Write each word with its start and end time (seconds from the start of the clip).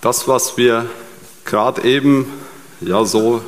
Das, 0.00 0.26
was 0.26 0.56
wir 0.56 0.86
gerade 1.44 1.82
eben 1.82 2.32
ja 2.80 3.04
so 3.04 3.42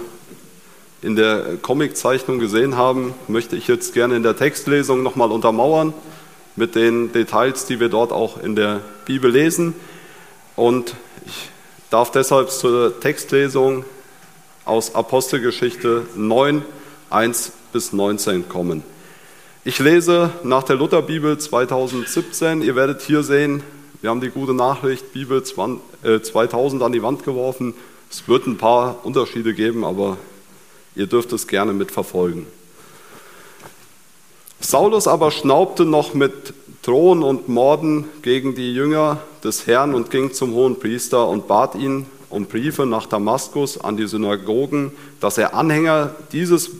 in 1.00 1.16
der 1.16 1.56
Comiczeichnung 1.62 2.40
gesehen 2.40 2.76
haben, 2.76 3.14
möchte 3.26 3.56
ich 3.56 3.68
jetzt 3.68 3.94
gerne 3.94 4.16
in 4.16 4.22
der 4.22 4.36
Textlesung 4.36 5.02
nochmal 5.02 5.32
untermauern 5.32 5.94
mit 6.54 6.74
den 6.74 7.10
Details, 7.10 7.64
die 7.64 7.80
wir 7.80 7.88
dort 7.88 8.12
auch 8.12 8.36
in 8.38 8.54
der 8.54 8.82
Bibel 9.06 9.30
lesen. 9.30 9.72
Und 10.54 10.94
ich 11.24 11.48
darf 11.88 12.10
deshalb 12.10 12.50
zur 12.50 13.00
Textlesung 13.00 13.86
aus 14.66 14.94
Apostelgeschichte 14.94 16.06
9, 16.16 16.62
1 17.08 17.52
bis 17.72 17.94
19 17.94 18.50
kommen. 18.50 18.82
Ich 19.64 19.78
lese 19.78 20.30
nach 20.42 20.64
der 20.64 20.76
Lutherbibel 20.76 21.38
2017. 21.38 22.60
Ihr 22.60 22.76
werdet 22.76 23.00
hier 23.00 23.22
sehen, 23.22 23.62
wir 24.02 24.10
haben 24.10 24.20
die 24.20 24.30
gute 24.30 24.52
Nachricht 24.52 25.12
Bibel 25.12 25.44
2000 25.44 26.82
äh, 26.82 26.84
an 26.84 26.92
die 26.92 27.04
Wand 27.04 27.22
geworfen. 27.22 27.72
Es 28.10 28.26
wird 28.26 28.48
ein 28.48 28.58
paar 28.58 29.06
Unterschiede 29.06 29.54
geben, 29.54 29.84
aber 29.84 30.18
ihr 30.96 31.06
dürft 31.06 31.32
es 31.32 31.46
gerne 31.46 31.72
mitverfolgen. 31.72 32.46
Saulus 34.60 35.06
aber 35.06 35.30
schnaubte 35.30 35.84
noch 35.84 36.14
mit 36.14 36.52
Drohen 36.82 37.22
und 37.22 37.48
Morden 37.48 38.06
gegen 38.22 38.56
die 38.56 38.74
Jünger 38.74 39.20
des 39.44 39.68
Herrn 39.68 39.94
und 39.94 40.10
ging 40.10 40.32
zum 40.32 40.52
hohen 40.52 40.80
Priester 40.80 41.28
und 41.28 41.46
bat 41.46 41.76
ihn 41.76 42.06
um 42.28 42.46
Briefe 42.46 42.86
nach 42.86 43.06
Damaskus 43.06 43.80
an 43.80 43.96
die 43.96 44.08
Synagogen, 44.08 44.90
dass 45.20 45.38
er 45.38 45.54
Anhänger 45.54 46.12
dieses 46.32 46.70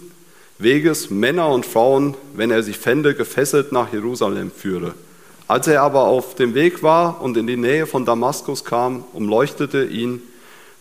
Weges, 0.59 1.09
Männer 1.11 1.51
und 1.51 1.67
Frauen, 1.67 2.17
wenn 2.35 2.51
er 2.51 2.65
sie 2.65 2.73
fände, 2.73 3.15
gefesselt 3.15 3.71
nach 3.71 3.93
Jerusalem 3.93 4.51
führe. 4.51 4.95
Als 5.53 5.67
er 5.67 5.83
aber 5.83 6.05
auf 6.05 6.35
dem 6.35 6.55
Weg 6.55 6.83
war 6.83 7.21
und 7.21 7.37
in 7.37 7.47
die 7.47 7.59
Nähe 7.59 7.87
von 7.87 8.07
Damaskus 8.07 8.65
kam, 8.65 9.05
umleuchtete 9.13 9.85
ihn 9.85 10.23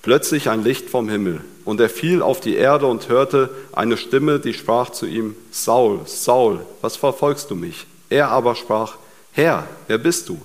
plötzlich 0.01 0.49
ein 0.49 0.63
Licht 0.63 0.89
vom 0.89 1.09
Himmel. 1.09 1.41
Und 1.65 1.81
er 1.81 1.89
fiel 1.89 2.21
auf 2.21 2.39
die 2.39 2.55
Erde 2.55 2.85
und 2.85 3.09
hörte 3.09 3.49
eine 3.73 3.97
Stimme, 3.97 4.39
die 4.39 4.53
sprach 4.53 4.91
zu 4.91 5.07
ihm, 5.07 5.35
Saul, 5.51 5.99
Saul, 6.05 6.61
was 6.79 6.95
verfolgst 6.95 7.51
du 7.51 7.55
mich? 7.55 7.85
Er 8.09 8.29
aber 8.29 8.55
sprach, 8.55 8.95
Herr, 9.33 9.67
wer 9.87 9.97
bist 9.97 10.29
du? 10.29 10.39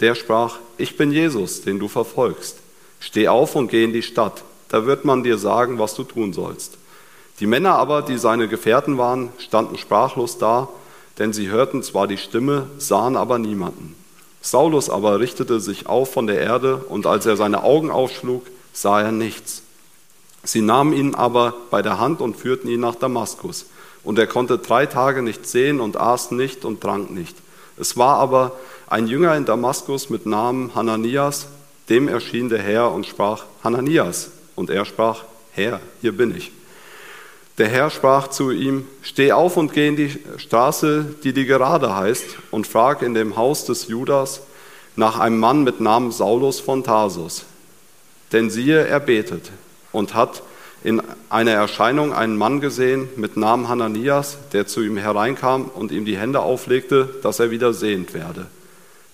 Der 0.00 0.14
sprach, 0.14 0.56
ich 0.78 0.96
bin 0.96 1.12
Jesus, 1.12 1.60
den 1.60 1.78
du 1.78 1.88
verfolgst. 1.88 2.56
Steh 3.00 3.28
auf 3.28 3.54
und 3.54 3.70
geh 3.70 3.84
in 3.84 3.92
die 3.92 4.00
Stadt, 4.00 4.44
da 4.70 4.86
wird 4.86 5.04
man 5.04 5.22
dir 5.22 5.36
sagen, 5.36 5.78
was 5.78 5.94
du 5.94 6.04
tun 6.04 6.32
sollst. 6.32 6.78
Die 7.38 7.46
Männer 7.46 7.74
aber, 7.74 8.00
die 8.00 8.16
seine 8.16 8.48
Gefährten 8.48 8.96
waren, 8.96 9.28
standen 9.36 9.76
sprachlos 9.76 10.38
da, 10.38 10.70
denn 11.18 11.32
sie 11.32 11.48
hörten 11.48 11.82
zwar 11.82 12.06
die 12.06 12.18
Stimme, 12.18 12.66
sahen 12.78 13.16
aber 13.16 13.38
niemanden. 13.38 13.94
Saulus 14.40 14.88
aber 14.88 15.18
richtete 15.18 15.60
sich 15.60 15.86
auf 15.86 16.12
von 16.12 16.26
der 16.26 16.40
Erde, 16.40 16.76
und 16.76 17.06
als 17.06 17.26
er 17.26 17.36
seine 17.36 17.64
Augen 17.64 17.90
aufschlug, 17.90 18.46
sah 18.72 19.00
er 19.00 19.12
nichts. 19.12 19.62
Sie 20.44 20.60
nahmen 20.60 20.92
ihn 20.92 21.14
aber 21.14 21.54
bei 21.70 21.82
der 21.82 21.98
Hand 21.98 22.20
und 22.20 22.36
führten 22.36 22.68
ihn 22.68 22.80
nach 22.80 22.94
Damaskus. 22.94 23.66
Und 24.04 24.18
er 24.18 24.26
konnte 24.26 24.58
drei 24.58 24.86
Tage 24.86 25.22
nicht 25.22 25.46
sehen 25.46 25.80
und 25.80 25.96
aß 25.96 26.30
nicht 26.30 26.64
und 26.64 26.80
trank 26.80 27.10
nicht. 27.10 27.36
Es 27.76 27.96
war 27.96 28.16
aber 28.16 28.52
ein 28.88 29.06
Jünger 29.06 29.36
in 29.36 29.44
Damaskus 29.44 30.08
mit 30.08 30.24
Namen 30.24 30.74
Hananias, 30.74 31.48
dem 31.88 32.08
erschien 32.08 32.48
der 32.48 32.62
Herr 32.62 32.92
und 32.92 33.06
sprach, 33.06 33.44
Hananias. 33.62 34.30
Und 34.54 34.70
er 34.70 34.84
sprach, 34.84 35.24
Herr, 35.52 35.80
hier 36.00 36.16
bin 36.16 36.34
ich. 36.36 36.52
Der 37.58 37.68
Herr 37.68 37.90
sprach 37.90 38.28
zu 38.28 38.52
ihm, 38.52 38.86
steh 39.02 39.32
auf 39.32 39.56
und 39.56 39.72
geh 39.72 39.88
in 39.88 39.96
die 39.96 40.16
Straße, 40.36 41.16
die 41.24 41.32
die 41.32 41.44
gerade 41.44 41.94
heißt, 41.94 42.24
und 42.52 42.68
frag 42.68 43.02
in 43.02 43.14
dem 43.14 43.36
Haus 43.36 43.64
des 43.64 43.88
Judas 43.88 44.42
nach 44.94 45.18
einem 45.18 45.40
Mann 45.40 45.64
mit 45.64 45.80
Namen 45.80 46.12
Saulus 46.12 46.60
von 46.60 46.84
Tarsus. 46.84 47.44
Denn 48.32 48.48
siehe, 48.48 48.86
er 48.86 49.00
betet 49.00 49.50
und 49.90 50.14
hat 50.14 50.42
in 50.84 51.02
einer 51.28 51.50
Erscheinung 51.50 52.12
einen 52.12 52.36
Mann 52.36 52.60
gesehen 52.60 53.08
mit 53.16 53.36
Namen 53.36 53.68
Hananias, 53.68 54.38
der 54.52 54.68
zu 54.68 54.80
ihm 54.82 54.96
hereinkam 54.96 55.64
und 55.64 55.90
ihm 55.90 56.04
die 56.04 56.16
Hände 56.16 56.40
auflegte, 56.40 57.08
dass 57.22 57.40
er 57.40 57.50
wieder 57.50 57.72
sehend 57.72 58.14
werde. 58.14 58.46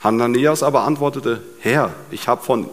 Hananias 0.00 0.62
aber 0.62 0.82
antwortete, 0.82 1.40
Herr, 1.60 1.94
ich 2.10 2.28
habe 2.28 2.44
von 2.44 2.68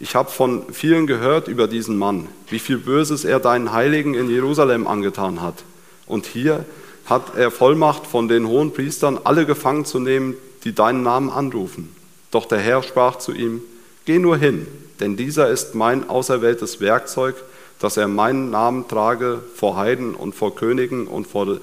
ich 0.00 0.14
habe 0.14 0.30
von 0.30 0.64
vielen 0.72 1.06
gehört 1.06 1.46
über 1.46 1.68
diesen 1.68 1.98
Mann, 1.98 2.26
wie 2.48 2.58
viel 2.58 2.78
Böses 2.78 3.24
er 3.24 3.38
deinen 3.38 3.72
Heiligen 3.72 4.14
in 4.14 4.30
Jerusalem 4.30 4.86
angetan 4.86 5.42
hat. 5.42 5.62
Und 6.06 6.24
hier 6.24 6.64
hat 7.04 7.36
er 7.36 7.50
Vollmacht 7.50 8.06
von 8.06 8.26
den 8.26 8.48
hohen 8.48 8.72
Priestern, 8.72 9.18
alle 9.22 9.44
gefangen 9.44 9.84
zu 9.84 9.98
nehmen, 9.98 10.34
die 10.64 10.74
deinen 10.74 11.02
Namen 11.02 11.28
anrufen. 11.28 11.94
Doch 12.30 12.46
der 12.46 12.58
Herr 12.58 12.82
sprach 12.82 13.16
zu 13.16 13.32
ihm, 13.32 13.60
Geh 14.06 14.18
nur 14.18 14.38
hin, 14.38 14.66
denn 14.98 15.16
dieser 15.16 15.50
ist 15.50 15.74
mein 15.74 16.08
auserwähltes 16.08 16.80
Werkzeug, 16.80 17.36
dass 17.78 17.98
er 17.98 18.08
meinen 18.08 18.50
Namen 18.50 18.88
trage 18.88 19.40
vor 19.54 19.76
Heiden 19.76 20.14
und 20.14 20.34
vor 20.34 20.54
Königen 20.54 21.06
und 21.06 21.26
vor 21.26 21.58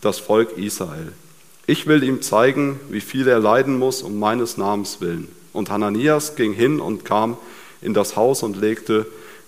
das 0.00 0.18
Volk 0.18 0.58
Israel. 0.58 1.12
Ich 1.66 1.86
will 1.86 2.02
ihm 2.02 2.20
zeigen, 2.20 2.80
wie 2.90 3.00
viel 3.00 3.28
er 3.28 3.38
leiden 3.38 3.78
muss 3.78 4.02
um 4.02 4.18
meines 4.18 4.56
Namens 4.56 5.00
willen. 5.00 5.28
Und 5.52 5.70
Hananias 5.70 6.34
ging 6.36 6.52
hin 6.52 6.80
und 6.80 7.04
kam 7.04 7.36
in 7.86 7.94
das 7.94 8.16
Haus 8.16 8.42
und 8.42 8.60
legte 8.60 9.06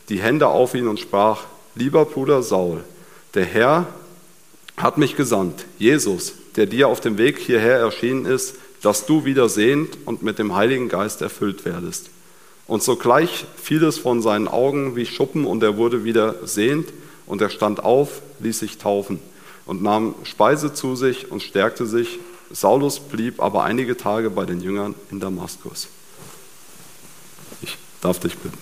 die 0.09 0.21
Hände 0.21 0.47
auf 0.47 0.75
ihn 0.75 0.87
und 0.87 1.01
sprach, 1.01 1.43
lieber 1.75 2.05
Bruder 2.05 2.43
Saul, 2.43 2.85
der 3.35 3.45
Herr 3.45 3.87
hat 4.77 4.97
mich 4.97 5.17
gesandt, 5.17 5.67
Jesus, 5.79 6.35
der 6.55 6.67
dir 6.67 6.87
auf 6.87 7.01
dem 7.01 7.19
Weg 7.19 7.39
hierher 7.39 7.79
erschienen 7.79 8.27
ist, 8.27 8.55
dass 8.81 9.07
du 9.07 9.25
wieder 9.25 9.49
sehend 9.49 9.99
und 10.05 10.23
mit 10.23 10.39
dem 10.39 10.55
Heiligen 10.55 10.89
Geist 10.89 11.21
erfüllt 11.21 11.65
werdest. 11.65 12.11
Und 12.69 12.83
sogleich 12.83 13.45
fiel 13.61 13.83
es 13.83 13.99
von 13.99 14.23
seinen 14.23 14.47
Augen 14.47 14.95
wie 14.95 15.05
Schuppen 15.05 15.45
und 15.45 15.63
er 15.65 15.77
wurde 15.77 16.05
wieder 16.05 16.47
sehend 16.47 16.91
und 17.27 17.43
er 17.43 17.51
stand 17.51 17.83
auf, 17.83 18.23
ließ 18.39 18.61
sich 18.61 18.79
taufen 18.79 19.19
und 19.67 19.83
nahm 19.83 20.15
Speise 20.23 20.73
zu 20.73 20.95
sich 20.95 21.33
und 21.33 21.43
stärkte 21.43 21.87
sich. 21.87 22.21
Saulus 22.53 23.01
blieb 23.01 23.43
aber 23.43 23.65
einige 23.65 23.97
Tage 23.97 24.31
bei 24.31 24.45
den 24.45 24.61
Jüngern 24.61 24.95
in 25.11 25.19
Damaskus 25.19 25.89
darf 28.01 28.21
dich 28.21 28.37
bitten. 28.39 28.59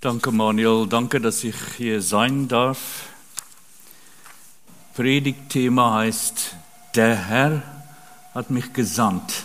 Danke 0.00 0.30
Manuel, 0.30 0.86
danke, 0.86 1.20
dass 1.20 1.42
ich 1.42 1.56
hier 1.76 2.00
sein 2.00 2.46
darf. 2.46 3.08
Predigtthema 4.94 5.94
heißt, 5.94 6.54
der 6.94 7.16
Herr 7.16 7.62
hat 8.32 8.50
mich 8.50 8.72
gesandt. 8.72 9.44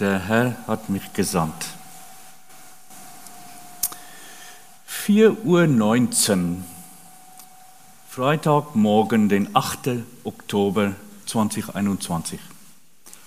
Der 0.00 0.18
Herr 0.26 0.56
hat 0.66 0.88
mich 0.88 1.12
gesandt. 1.12 1.66
4.19 5.06 5.44
Uhr 5.44 6.64
Freitagmorgen, 8.14 9.30
den 9.30 9.56
8. 9.56 10.02
Oktober 10.24 10.94
2021. 11.24 12.38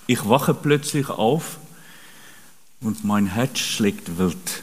Ich 0.06 0.28
wache 0.28 0.54
plötzlich 0.54 1.08
auf 1.08 1.58
und 2.80 3.02
mein 3.02 3.26
Herz 3.26 3.58
schlägt 3.58 4.16
wild. 4.16 4.62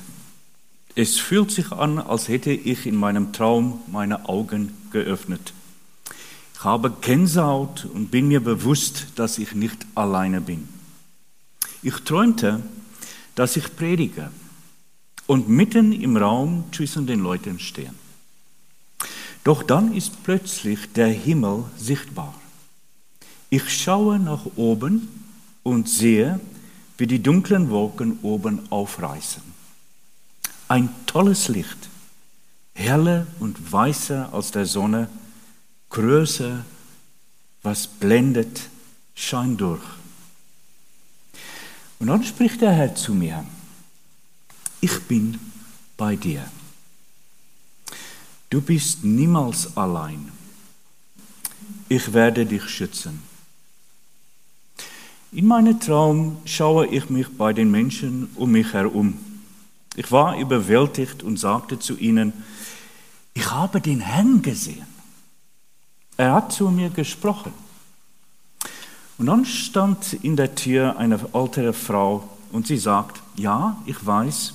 Es 0.96 1.20
fühlt 1.20 1.52
sich 1.52 1.74
an, 1.74 2.00
als 2.00 2.30
hätte 2.30 2.52
ich 2.52 2.86
in 2.86 2.96
meinem 2.96 3.34
Traum 3.34 3.82
meine 3.92 4.30
Augen 4.30 4.72
geöffnet. 4.92 5.52
Ich 6.54 6.64
habe 6.64 6.90
Gänsehaut 7.02 7.84
und 7.94 8.10
bin 8.10 8.30
mir 8.30 8.40
bewusst, 8.40 9.08
dass 9.18 9.38
ich 9.38 9.54
nicht 9.56 9.86
alleine 9.94 10.40
bin. 10.40 10.70
Ich 11.82 11.96
träumte, 12.06 12.64
dass 13.36 13.58
ich 13.58 13.76
predige 13.76 14.32
und 15.28 15.50
mitten 15.50 15.92
im 15.92 16.16
Raum 16.16 16.64
zwischen 16.72 17.08
den 17.08 17.20
Leuten 17.20 17.60
stehe. 17.60 17.94
Doch 19.44 19.64
dann 19.64 19.94
ist 19.94 20.24
plötzlich 20.24 20.94
der 20.94 21.10
Himmel 21.10 21.66
sichtbar. 21.78 22.34
Ich 23.50 23.70
schaue 23.70 24.20
nach 24.20 24.46
oben 24.56 25.08
und 25.64 25.90
sehe, 25.90 26.40
wie 26.98 27.08
die 27.08 27.22
dunklen 27.22 27.70
Wolken 27.70 28.20
oben 28.22 28.72
aufreißen. 28.72 29.44
Ein 30.68 30.90
tolles 31.06 31.50
Licht, 31.50 31.90
heller 32.74 33.28
und 33.40 33.72
weißer 33.72 34.34
als 34.34 34.52
der 34.52 34.66
Sonne, 34.66 35.10
größer, 35.90 36.64
was 37.62 37.88
blendet, 37.88 38.70
scheint 39.14 39.60
durch. 39.62 39.84
Und 42.00 42.08
dann 42.08 42.24
spricht 42.24 42.62
der 42.62 42.72
Herr 42.72 42.96
zu 42.96 43.14
mir, 43.14 43.46
ich 44.82 45.02
bin 45.04 45.40
bei 45.96 46.16
dir. 46.16 46.46
Du 48.54 48.62
bist 48.62 49.04
niemals 49.04 49.76
allein. 49.76 50.32
Ich 51.90 52.14
werde 52.14 52.46
dich 52.46 52.70
schützen. 52.70 53.20
In 55.32 55.48
meinem 55.48 55.80
Traum 55.80 56.38
schaue 56.46 56.86
ich 56.86 57.10
mich 57.10 57.36
bei 57.36 57.52
den 57.52 57.72
Menschen 57.72 58.30
um 58.36 58.52
mich 58.52 58.72
herum. 58.74 59.18
Ich 59.96 60.12
war 60.12 60.38
überwältigt 60.38 61.24
und 61.24 61.38
sagte 61.38 61.80
zu 61.80 61.98
ihnen, 61.98 62.32
ich 63.34 63.50
habe 63.50 63.82
den 63.82 64.02
Herrn 64.02 64.44
gesehen. 64.44 64.86
Er 66.18 66.34
hat 66.34 66.54
zu 66.54 66.70
mir 66.70 66.92
gesprochen. 66.92 67.54
Und 69.18 69.26
dann 69.26 69.46
stand 69.46 70.14
in 70.22 70.36
der 70.36 70.54
Tür 70.54 70.96
eine 70.98 71.20
ältere 71.34 71.74
Frau 71.74 72.30
und 72.52 72.68
sie 72.68 72.78
sagt, 72.78 73.20
ja, 73.36 73.82
ich 73.88 74.06
weiß, 74.06 74.54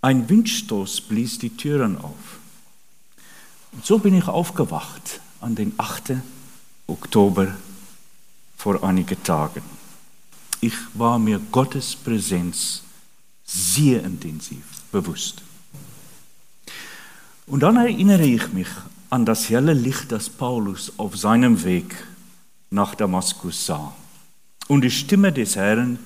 ein 0.00 0.28
Windstoß 0.28 1.02
blies 1.02 1.38
die 1.38 1.56
Türen 1.56 1.96
auf. 1.96 2.41
Und 3.72 3.84
so 3.84 3.98
bin 3.98 4.14
ich 4.14 4.28
aufgewacht 4.28 5.20
an 5.40 5.54
den 5.54 5.72
8. 5.78 6.14
Oktober 6.86 7.56
vor 8.56 8.84
einigen 8.84 9.22
Tagen. 9.22 9.62
Ich 10.60 10.74
war 10.94 11.18
mir 11.18 11.40
Gottes 11.50 11.96
Präsenz 11.96 12.82
sehr 13.44 14.04
intensiv 14.04 14.62
bewusst. 14.92 15.42
Und 17.46 17.60
dann 17.60 17.76
erinnere 17.76 18.24
ich 18.24 18.52
mich 18.52 18.68
an 19.10 19.24
das 19.26 19.50
helle 19.50 19.72
Licht, 19.72 20.12
das 20.12 20.30
Paulus 20.30 20.92
auf 20.96 21.16
seinem 21.16 21.64
Weg 21.64 22.06
nach 22.70 22.94
Damaskus 22.94 23.66
sah 23.66 23.92
und 24.68 24.82
die 24.82 24.90
Stimme 24.90 25.32
des 25.32 25.56
Herrn, 25.56 25.98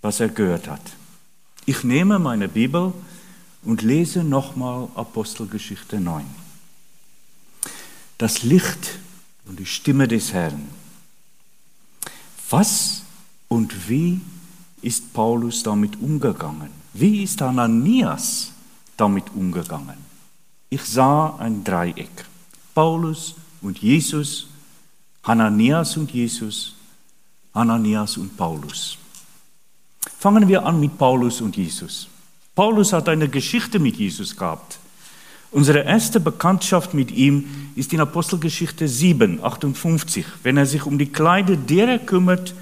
was 0.00 0.18
er 0.20 0.28
gehört 0.28 0.68
hat. 0.68 0.82
Ich 1.66 1.84
nehme 1.84 2.18
meine 2.18 2.48
Bibel 2.48 2.92
und 3.62 3.82
lese 3.82 4.24
nochmal 4.24 4.88
Apostelgeschichte 4.96 6.00
9. 6.00 6.24
Das 8.22 8.44
Licht 8.44 9.00
und 9.46 9.58
die 9.58 9.66
Stimme 9.66 10.06
des 10.06 10.32
Herrn. 10.32 10.68
Was 12.50 13.02
und 13.48 13.88
wie 13.88 14.20
ist 14.80 15.12
Paulus 15.12 15.64
damit 15.64 16.00
umgegangen? 16.00 16.70
Wie 16.92 17.24
ist 17.24 17.42
Ananias 17.42 18.52
damit 18.96 19.24
umgegangen? 19.34 19.96
Ich 20.70 20.84
sah 20.84 21.34
ein 21.40 21.64
Dreieck. 21.64 22.24
Paulus 22.76 23.34
und 23.60 23.78
Jesus, 23.78 24.46
Hananias 25.24 25.96
und 25.96 26.12
Jesus, 26.12 26.76
Hananias 27.52 28.18
und 28.18 28.36
Paulus. 28.36 28.98
Fangen 30.20 30.46
wir 30.46 30.64
an 30.64 30.78
mit 30.78 30.96
Paulus 30.96 31.40
und 31.40 31.56
Jesus. 31.56 32.06
Paulus 32.54 32.92
hat 32.92 33.08
eine 33.08 33.28
Geschichte 33.28 33.80
mit 33.80 33.96
Jesus 33.96 34.36
gehabt. 34.36 34.78
Unsere 35.50 35.80
erste 35.80 36.20
Bekanntschaft 36.20 36.94
mit 36.94 37.10
ihm 37.10 37.61
ist 37.74 37.92
in 37.92 38.00
Apostelgeschichte 38.00 38.88
7, 38.88 39.42
58, 39.42 40.24
wenn 40.42 40.56
er 40.56 40.66
sich 40.66 40.84
um 40.84 40.98
die 40.98 41.12
Kleider 41.12 41.56
derer 41.56 41.98
kümmert, 41.98 42.54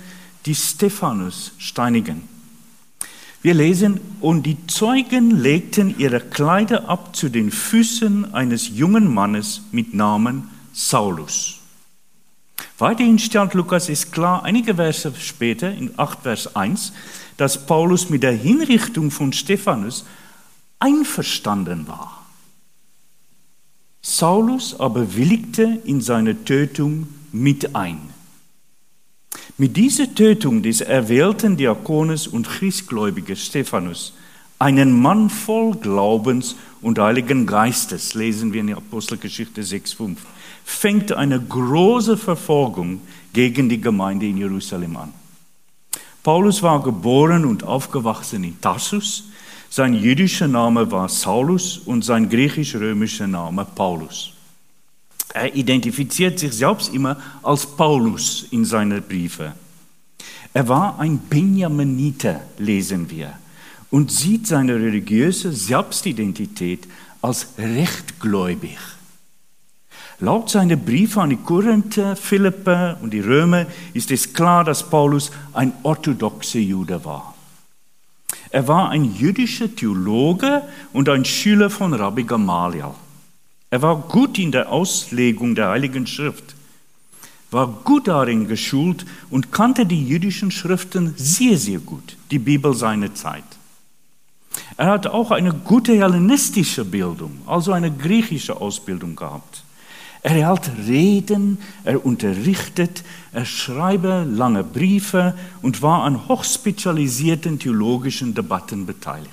die 0.47 0.55
Stephanus 0.55 1.53
steinigen. 1.59 2.29
Wir 3.43 3.55
lesen, 3.55 4.01
und 4.21 4.45
die 4.45 4.67
Zeugen 4.67 5.31
legten 5.31 5.99
ihre 5.99 6.21
Kleider 6.21 6.89
ab 6.89 7.17
zu 7.17 7.31
den 7.31 7.51
Füßen 7.51 8.35
eines 8.35 8.69
jungen 8.69 9.13
Mannes 9.13 9.63
mit 9.73 9.95
Namen 9.95 10.51
Saulus. 10.73 11.61
Weiterhin 12.79 13.19
stellt 13.19 13.55
Lukas 13.55 13.89
ist 13.89 14.13
klar, 14.13 14.43
einige 14.45 14.75
Verse 14.75 15.13
später, 15.19 15.73
in 15.73 15.99
8 15.99 16.21
Vers 16.23 16.55
1, 16.55 16.93
dass 17.37 17.67
Paulus 17.67 18.11
mit 18.11 18.23
der 18.23 18.33
Hinrichtung 18.33 19.11
von 19.11 19.33
Stephanus 19.33 20.05
einverstanden 20.79 21.89
war. 21.89 22.20
Saulus 24.03 24.79
aber 24.79 25.15
willigte 25.15 25.81
in 25.85 26.01
seine 26.01 26.45
Tötung 26.45 27.09
mit 27.33 27.75
ein. 27.75 27.99
Mit 29.59 29.77
dieser 29.77 30.15
Tötung 30.15 30.63
des 30.63 30.81
erwählten 30.81 31.57
Diakones 31.57 32.27
und 32.27 32.49
Christgläubigen 32.49 33.37
Stephanus, 33.37 34.15
einen 34.59 34.99
Mann 35.01 35.29
voll 35.29 35.75
Glaubens 35.77 36.57
und 36.81 36.99
Heiligen 36.99 37.47
Geistes, 37.47 38.15
lesen 38.15 38.53
wir 38.53 38.61
in 38.61 38.69
der 38.69 38.79
Apostelgeschichte 38.79 39.63
6,5, 39.63 40.17
fängt 40.65 41.13
eine 41.13 41.41
große 41.41 42.17
Verfolgung 42.17 43.03
gegen 43.33 43.69
die 43.69 43.81
Gemeinde 43.81 44.27
in 44.27 44.39
Jerusalem 44.39 44.97
an. 44.97 45.13
Paulus 46.23 46.63
war 46.63 46.83
geboren 46.83 47.45
und 47.45 47.65
aufgewachsen 47.65 48.45
in 48.45 48.61
Tarsus. 48.61 49.30
Sein 49.73 49.95
jüdischer 49.95 50.49
Name 50.49 50.91
war 50.91 51.09
Saulus 51.09 51.79
und 51.79 52.05
sein 52.05 52.29
griechisch-römischer 52.29 53.29
Name 53.29 53.65
Paulus. 53.65 54.33
Er 55.33 55.55
identifiziert 55.55 56.41
sich 56.41 56.55
selbst 56.55 56.93
immer 56.93 57.17
als 57.41 57.67
Paulus 57.67 58.47
in 58.51 58.65
seinen 58.65 59.01
Briefen. 59.01 59.53
Er 60.53 60.67
war 60.67 60.99
ein 60.99 61.19
Benjaminiter, 61.19 62.41
lesen 62.59 63.09
wir, 63.11 63.39
und 63.93 64.11
sieht 64.11 64.49
seine 64.49 64.75
religiöse 64.75 65.53
Selbstidentität 65.53 66.89
als 67.23 67.47
rechtgläubig. 67.57 68.77
Laut 70.19 70.51
seiner 70.51 70.77
Briefe 70.77 71.21
an 71.21 71.31
die 71.31 71.37
Korinther, 71.37 72.17
Philippe 72.17 72.97
und 73.03 73.13
die 73.13 73.21
Römer 73.21 73.67
ist 73.95 74.11
es 74.11 74.33
klar, 74.33 74.65
dass 74.65 74.83
Paulus 74.83 75.31
ein 75.53 75.73
orthodoxer 75.85 76.59
Jude 76.59 77.05
war. 77.05 77.37
Er 78.51 78.67
war 78.67 78.91
ein 78.91 79.05
jüdischer 79.15 79.75
Theologe 79.75 80.63
und 80.93 81.09
ein 81.09 81.25
Schüler 81.25 81.71
von 81.71 81.95
Rabbi 81.95 82.25
Gamaliel. 82.25 82.95
Er 83.71 83.83
war 83.83 83.97
gut 83.97 84.39
in 84.39 84.51
der 84.51 84.73
Auslegung 84.73 85.55
der 85.55 85.69
Heiligen 85.69 86.07
Schrift, 86.07 86.57
war 87.53 87.69
gut 87.69 88.09
darin 88.09 88.49
geschult 88.49 89.07
und 89.31 89.53
kannte 89.53 89.87
die 89.87 90.05
jüdischen 90.05 90.51
Schriften 90.51 91.15
sehr, 91.17 91.57
sehr 91.57 91.79
gut, 91.79 92.17
die 92.33 92.41
Bibel 92.41 92.75
seiner 92.75 93.15
Zeit. 93.15 93.45
Er 94.77 94.87
hat 94.87 95.07
auch 95.07 95.31
eine 95.31 95.53
gute 95.53 95.97
hellenistische 95.97 96.85
Bildung, 96.85 97.43
also 97.47 97.73
eine 97.73 97.93
griechische 97.93 98.61
Ausbildung 98.61 99.15
gehabt. 99.15 99.63
Er 100.23 100.33
hält 100.33 100.71
Reden, 100.87 101.59
er 101.85 102.05
unterrichtet, 102.05 103.03
er 103.33 103.47
schreibe 103.47 104.27
lange 104.29 104.65
Briefe 104.65 105.35
und 105.63 105.81
war 105.81 106.03
an 106.03 106.29
hochspezialisierten 106.29 107.59
theologischen 107.59 108.35
Debatten 108.35 108.85
beteiligt. 108.85 109.31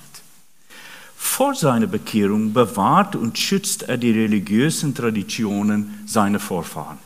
Vor 1.15 1.55
seiner 1.55 1.87
Bekehrung 1.87 2.53
bewahrt 2.53 3.15
und 3.15 3.37
schützt 3.37 3.83
er 3.83 3.97
die 3.97 4.11
religiösen 4.11 4.95
Traditionen 4.95 6.03
seiner 6.05 6.39
Vorfahren. 6.39 6.99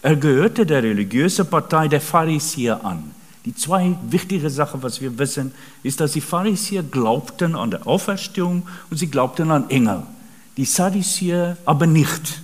Er 0.00 0.16
gehörte 0.16 0.64
der 0.64 0.82
religiösen 0.82 1.46
Partei 1.46 1.88
der 1.88 2.00
Pharisäer 2.00 2.84
an. 2.84 3.10
Die 3.44 3.54
zwei 3.54 3.96
wichtige 4.08 4.48
Sachen, 4.48 4.82
was 4.82 5.00
wir 5.00 5.18
wissen, 5.18 5.52
ist, 5.82 6.00
dass 6.00 6.12
die 6.12 6.20
Pharisäer 6.20 6.82
glaubten 6.82 7.56
an 7.56 7.70
der 7.70 7.86
Auferstehung 7.86 8.62
und 8.90 8.96
sie 8.96 9.08
glaubten 9.08 9.50
an 9.50 9.68
Engel. 9.68 10.04
Die 10.56 10.64
Sadduzäer 10.64 11.56
aber 11.64 11.86
nicht. 11.86 12.42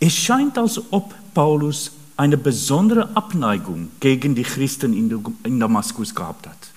Es 0.00 0.14
scheint, 0.14 0.58
als 0.58 0.80
ob 0.90 1.14
Paulus 1.34 1.92
eine 2.16 2.36
besondere 2.36 3.16
Abneigung 3.16 3.90
gegen 4.00 4.34
die 4.34 4.42
Christen 4.42 4.92
in 4.92 5.60
Damaskus 5.60 6.14
gehabt 6.14 6.46
hat. 6.46 6.70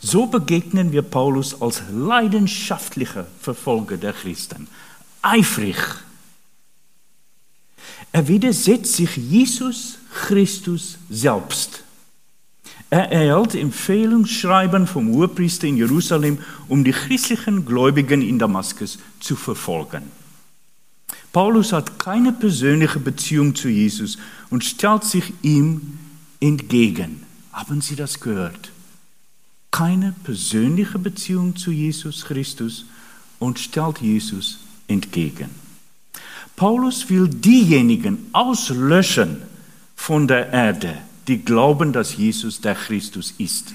So 0.00 0.26
begegnen 0.26 0.92
wir 0.92 1.02
Paulus 1.02 1.60
als 1.60 1.82
leidenschaftlicher 1.92 3.26
Verfolger 3.40 3.96
der 3.96 4.12
Christen, 4.12 4.68
eifrig. 5.22 5.76
Er 8.12 8.28
widersetzt 8.28 8.94
sich 8.94 9.16
Jesus 9.16 9.98
Christus 10.26 10.96
selbst. 11.10 11.82
Er 12.88 13.10
erhält 13.10 13.54
Empfehlungsschreiben 13.54 14.86
vom 14.86 15.10
Urpriester 15.10 15.66
in 15.66 15.76
Jerusalem, 15.76 16.38
um 16.68 16.84
die 16.84 16.92
christlichen 16.92 17.66
Gläubigen 17.66 18.22
in 18.22 18.38
Damaskus 18.38 18.98
zu 19.20 19.34
verfolgen. 19.34 20.10
Paulus 21.36 21.74
hat 21.74 21.98
keine 21.98 22.32
persönliche 22.32 22.98
Beziehung 22.98 23.54
zu 23.54 23.68
Jesus 23.68 24.16
und 24.48 24.64
stellt 24.64 25.04
sich 25.04 25.34
ihm 25.42 25.98
entgegen. 26.40 27.22
Haben 27.52 27.82
Sie 27.82 27.94
das 27.94 28.20
gehört? 28.20 28.70
keine 29.76 30.14
persönliche 30.24 30.98
Beziehung 30.98 31.54
zu 31.54 31.70
Jesus 31.70 32.24
Christus 32.24 32.86
und 33.38 33.58
stellt 33.58 33.98
Jesus 33.98 34.58
entgegen. 34.88 35.50
Paulus 36.56 37.10
will 37.10 37.28
diejenigen 37.28 38.30
auslöschen 38.32 39.42
von 39.94 40.26
der 40.26 40.50
Erde, 40.50 40.96
die 41.28 41.44
glauben, 41.44 41.92
dass 41.92 42.16
Jesus 42.16 42.62
der 42.62 42.74
Christus 42.74 43.34
ist. 43.36 43.74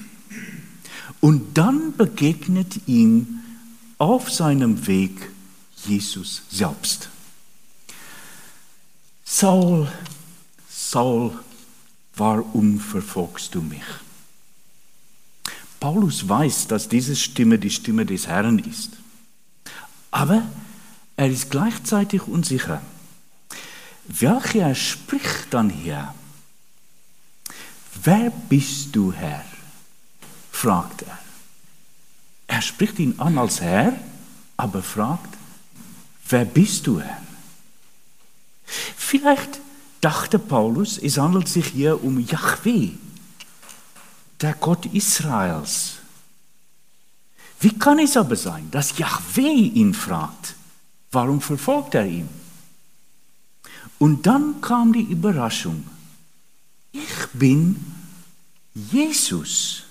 Und 1.20 1.56
dann 1.56 1.96
begegnet 1.96 2.88
ihm 2.88 3.42
auf 4.00 4.32
seinem 4.32 4.88
Weg 4.88 5.30
Jesus 5.86 6.42
selbst. 6.50 7.10
Saul, 9.34 9.88
Saul, 10.70 11.32
warum 12.18 12.82
verfolgst 12.82 13.56
du 13.56 13.62
mich? 13.62 13.86
Paulus 15.80 16.28
weiß, 16.28 16.68
dass 16.68 16.90
diese 16.90 17.16
Stimme 17.16 17.58
die 17.58 17.70
Stimme 17.70 18.06
des 18.06 18.28
Herrn 18.28 18.60
ist. 18.60 18.92
Aber 20.12 20.44
er 21.16 21.30
ist 21.30 21.50
gleichzeitig 21.50 22.28
unsicher. 22.28 22.82
Welcher 24.06 24.76
spricht 24.76 25.48
dann 25.52 25.70
hier? 25.70 26.14
Wer 28.04 28.32
bist 28.50 28.94
du, 28.94 29.14
Herr? 29.14 29.46
fragt 30.52 31.04
er. 31.04 31.18
Er 32.48 32.62
spricht 32.62 33.00
ihn 33.00 33.18
an 33.18 33.38
als 33.38 33.62
Herr, 33.62 33.94
aber 34.58 34.84
fragt, 34.84 35.38
wer 36.28 36.44
bist 36.44 36.86
du, 36.86 37.00
Herr? 37.00 37.31
Vielleicht 39.12 39.60
dachte 40.00 40.40
Paulus, 40.40 40.98
es 40.98 41.18
handelt 41.18 41.50
sich 41.50 41.68
hier 41.68 42.02
um 42.02 42.18
Yahweh, 42.18 42.92
der 44.40 44.54
Gott 44.54 44.86
Israels. 44.86 45.96
Wie 47.60 47.78
kann 47.78 48.00
es 48.00 48.16
aber 48.16 48.38
sein, 48.38 48.72
dass 48.72 48.98
Yahweh 48.98 49.68
ihn 49.82 49.94
fragt, 49.94 50.56
warum 51.12 51.42
verfolgt 51.42 51.96
er 51.96 52.06
ihn? 52.06 52.30
Und 54.00 54.26
dann 54.26 54.62
kam 54.62 54.94
die 54.94 55.04
Überraschung. 55.04 55.84
Ich 56.94 57.28
bin 57.34 57.84
Jesus, 58.74 59.84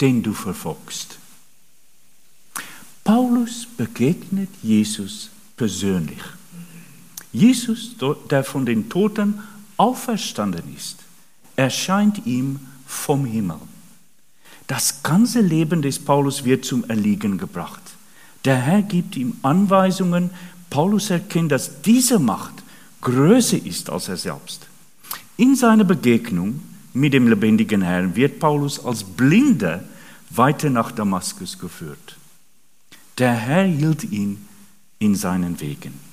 den 0.00 0.20
du 0.20 0.34
verfolgst. 0.34 1.16
Paulus 3.04 3.68
begegnet 3.76 4.50
Jesus 4.64 5.30
persönlich. 5.56 6.24
Jesus, 7.32 7.96
der 8.30 8.44
von 8.44 8.64
den 8.64 8.88
Toten 8.88 9.40
auferstanden 9.76 10.74
ist, 10.76 10.98
erscheint 11.56 12.26
ihm 12.26 12.60
vom 12.86 13.24
Himmel. 13.24 13.58
Das 14.66 15.02
ganze 15.02 15.40
Leben 15.40 15.82
des 15.82 15.98
Paulus 15.98 16.44
wird 16.44 16.64
zum 16.64 16.84
Erliegen 16.88 17.38
gebracht. 17.38 17.82
Der 18.44 18.56
Herr 18.56 18.82
gibt 18.82 19.16
ihm 19.16 19.36
Anweisungen. 19.42 20.30
Paulus 20.70 21.10
erkennt, 21.10 21.52
dass 21.52 21.82
diese 21.82 22.18
Macht 22.18 22.62
größer 23.00 23.64
ist 23.64 23.90
als 23.90 24.08
er 24.08 24.16
selbst. 24.16 24.66
In 25.36 25.54
seiner 25.56 25.84
Begegnung 25.84 26.60
mit 26.92 27.12
dem 27.12 27.28
lebendigen 27.28 27.82
Herrn 27.82 28.16
wird 28.16 28.40
Paulus 28.40 28.84
als 28.84 29.04
Blinder 29.04 29.84
weiter 30.30 30.68
nach 30.68 30.92
Damaskus 30.92 31.58
geführt. 31.58 32.16
Der 33.18 33.32
Herr 33.32 33.64
hielt 33.64 34.04
ihn 34.04 34.46
in 34.98 35.14
seinen 35.14 35.60
Wegen. 35.60 36.07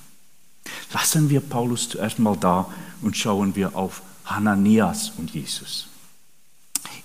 Lassen 0.93 1.29
wir 1.29 1.41
Paulus 1.41 1.89
zuerst 1.89 2.19
mal 2.19 2.37
da 2.37 2.67
und 3.01 3.17
schauen 3.17 3.55
wir 3.55 3.75
auf 3.75 4.01
Hananias 4.25 5.11
und 5.17 5.31
Jesus. 5.31 5.87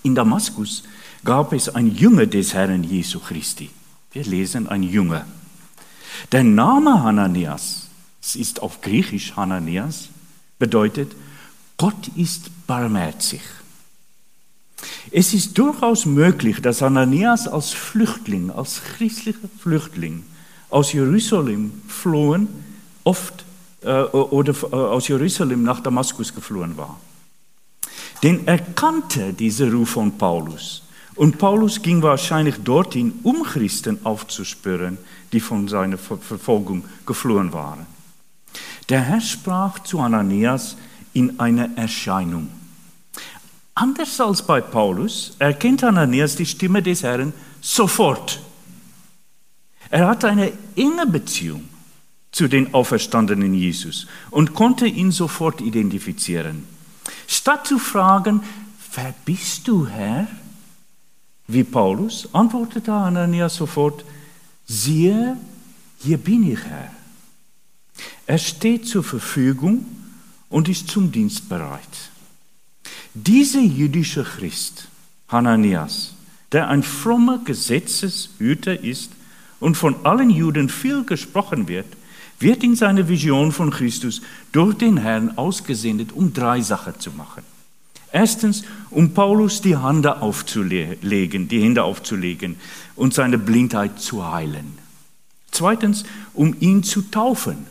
In 0.03 0.15
Damaskus 0.15 0.83
gab 1.25 1.53
es 1.53 1.69
ein 1.69 1.95
Jünger 1.95 2.27
des 2.27 2.55
Herrn 2.55 2.85
Jesu 2.85 3.21
Christi. 3.21 3.71
Wir 4.13 4.25
lesen 4.25 4.69
ein 4.69 4.83
Jünger. 4.83 5.27
Der 6.33 6.45
Name 6.45 7.03
Hananias, 7.03 7.89
es 8.23 8.37
ist 8.37 8.63
auf 8.63 8.81
Griechisch 8.81 9.37
Hananias, 9.37 10.09
bedeutet, 10.59 11.13
Gott 11.77 12.09
ist 12.17 12.51
barmherzig. 12.67 13.41
Es 15.11 15.35
ist 15.35 15.59
durchaus 15.59 16.07
möglich, 16.07 16.61
dass 16.61 16.83
Hananias 16.83 17.49
als 17.49 17.71
Flüchtling, 17.71 18.51
als 18.51 18.83
christlicher 18.83 19.49
Flüchtling 19.59 20.25
aus 20.69 20.93
Jerusalem 20.93 21.83
flohen, 21.89 22.49
oft 23.05 23.45
oder 23.87 24.53
äh, 24.53 24.77
aus 24.77 25.09
Jerusalem 25.09 25.63
nach 25.63 25.81
Damaskus 25.81 26.35
geflohen 26.35 26.77
war. 26.77 26.99
Denn 28.23 28.47
er 28.47 28.59
kannte 28.59 29.33
diesen 29.33 29.73
Ruf 29.73 29.91
von 29.91 30.19
Paulus. 30.19 30.83
Und 31.17 31.39
Paulus 31.39 31.81
ging 31.81 32.03
wahrscheinlich 32.03 32.57
dorthin, 32.63 33.21
um 33.23 33.43
Christen 33.43 33.99
aufzuspüren, 34.05 34.99
die 35.33 35.41
von 35.41 35.69
seiner 35.69 35.99
Verfolgung 35.99 36.85
geflohen 37.07 37.53
waren. 37.53 37.87
Der 38.89 39.01
Herr 39.01 39.21
sprach 39.21 39.79
zu 39.81 40.01
Ananias 40.01 40.77
in 41.13 41.39
einer 41.41 41.77
Erscheinung. 41.77 42.49
Anders 43.75 44.21
als 44.21 44.43
bei 44.43 44.61
Paulus 44.61 45.37
erkennt 45.39 45.85
Ananias 45.85 46.37
die 46.37 46.47
Stimme 46.47 46.83
des 46.83 47.03
Herrn 47.03 47.33
sofort. 47.61 48.41
Er 49.89 50.07
hat 50.07 50.25
eine 50.25 50.53
enge 50.77 51.07
Beziehung 51.07 51.70
zu 52.33 52.49
den 52.49 52.75
auferstandenen 52.75 53.55
Jesus 53.55 54.07
und 54.31 54.55
konnte 54.55 54.87
ihn 54.87 55.11
sofort 55.11 55.61
identifizieren. 55.61 56.65
Statt 57.27 57.67
zu 57.67 57.79
fragen, 57.79 58.43
wer 58.95 59.15
bist 59.25 59.67
du, 59.67 59.87
Herr? 59.87 60.29
Wie 61.49 61.65
Paulus, 61.65 62.29
antwortete 62.33 62.93
Ananias 62.93 63.57
sofort, 63.57 64.05
siehe, 64.67 65.37
hier 65.99 66.19
bin 66.19 66.51
ich, 66.51 66.61
Herr. 66.61 66.93
Er 68.27 68.39
steht 68.39 68.87
zur 68.87 69.03
Verfügung 69.03 69.85
und 70.49 70.69
ist 70.69 70.89
zum 70.89 71.11
Dienst 71.11 71.49
bereit. 71.49 72.11
Dieser 73.15 73.61
jüdische 73.61 74.23
Christ, 74.23 74.89
Hananias, 75.29 76.15
der 76.53 76.69
ein 76.69 76.85
frommer 76.85 77.39
Gesetzeshüter 77.45 78.81
ist 78.83 79.11
und 79.59 79.77
von 79.77 80.07
allen 80.07 80.31
Juden 80.31 80.69
viel 80.69 81.05
gesprochen 81.05 81.67
wird, 81.67 81.87
wird 82.41 82.65
in 82.65 82.75
seiner 82.75 83.09
Vision 83.09 83.53
von 83.53 83.71
Christus 83.71 84.23
durch 84.51 84.75
den 84.75 84.97
Herrn 84.97 85.37
ausgesendet, 85.37 86.13
um 86.13 86.33
drei 86.33 86.61
Sachen 86.61 86.99
zu 86.99 87.11
machen. 87.13 87.43
Erstens, 88.13 88.65
um 88.91 89.15
Paulus 89.15 89.61
die 89.61 89.79
Hände 89.79 90.21
aufzulegen, 90.21 91.49
die 91.49 91.63
Hände 91.63 91.85
aufzulegen 91.85 92.57
und 92.97 93.15
seine 93.15 93.39
Blindheit 93.39 94.01
zu 94.01 94.29
heilen. 94.33 94.79
Zweitens, 95.53 96.05
um 96.35 96.57
ihn 96.61 96.83
zu 96.83 97.03
taufen, 97.03 97.67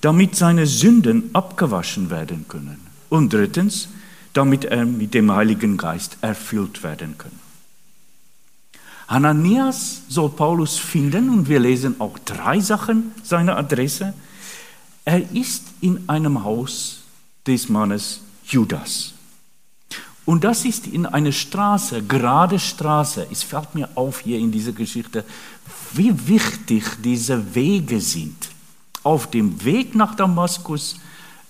damit 0.00 0.36
seine 0.36 0.66
Sünden 0.66 1.30
abgewaschen 1.34 2.10
werden 2.10 2.46
können. 2.48 2.78
Und 3.08 3.32
drittens, 3.32 3.88
damit 4.32 4.64
er 4.64 4.86
mit 4.86 5.14
dem 5.14 5.32
Heiligen 5.32 5.76
Geist 5.76 6.18
erfüllt 6.20 6.82
werden 6.82 7.16
kann. 7.18 7.47
Hananias 9.08 10.02
soll 10.08 10.28
Paulus 10.28 10.78
finden 10.78 11.30
und 11.30 11.48
wir 11.48 11.58
lesen 11.58 11.96
auch 11.98 12.18
drei 12.18 12.60
Sachen 12.60 13.12
seiner 13.22 13.56
Adresse. 13.56 14.12
Er 15.04 15.32
ist 15.32 15.64
in 15.80 16.06
einem 16.08 16.44
Haus 16.44 17.00
des 17.46 17.70
Mannes 17.70 18.20
Judas. 18.44 19.14
Und 20.26 20.44
das 20.44 20.66
ist 20.66 20.86
in 20.86 21.06
einer 21.06 21.32
Straße, 21.32 22.02
gerade 22.02 22.58
Straße. 22.58 23.26
Es 23.30 23.42
fällt 23.42 23.74
mir 23.74 23.88
auf 23.94 24.20
hier 24.20 24.38
in 24.38 24.52
dieser 24.52 24.72
Geschichte, 24.72 25.24
wie 25.94 26.12
wichtig 26.28 26.84
diese 27.02 27.54
Wege 27.54 28.02
sind. 28.02 28.36
Auf 29.02 29.30
dem 29.30 29.64
Weg 29.64 29.94
nach 29.94 30.14
Damaskus 30.16 30.96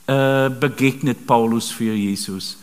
äh, 0.06 0.48
begegnet 0.48 1.26
Paulus 1.26 1.70
für 1.70 1.92
Jesus. 1.92 2.58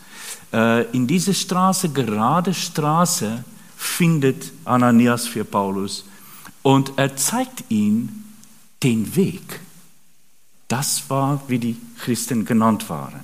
Äh, 0.50 0.84
in 0.92 1.06
dieser 1.06 1.34
Straße, 1.34 1.90
gerade 1.90 2.54
Straße, 2.54 3.44
findet 3.86 4.52
Ananias 4.64 5.26
für 5.26 5.44
Paulus 5.44 6.04
und 6.62 6.92
er 6.96 7.16
zeigt 7.16 7.64
ihm 7.68 8.24
den 8.82 9.16
Weg. 9.16 9.60
Das 10.68 11.08
war, 11.08 11.42
wie 11.48 11.58
die 11.58 11.76
Christen 11.98 12.44
genannt 12.44 12.90
waren. 12.90 13.20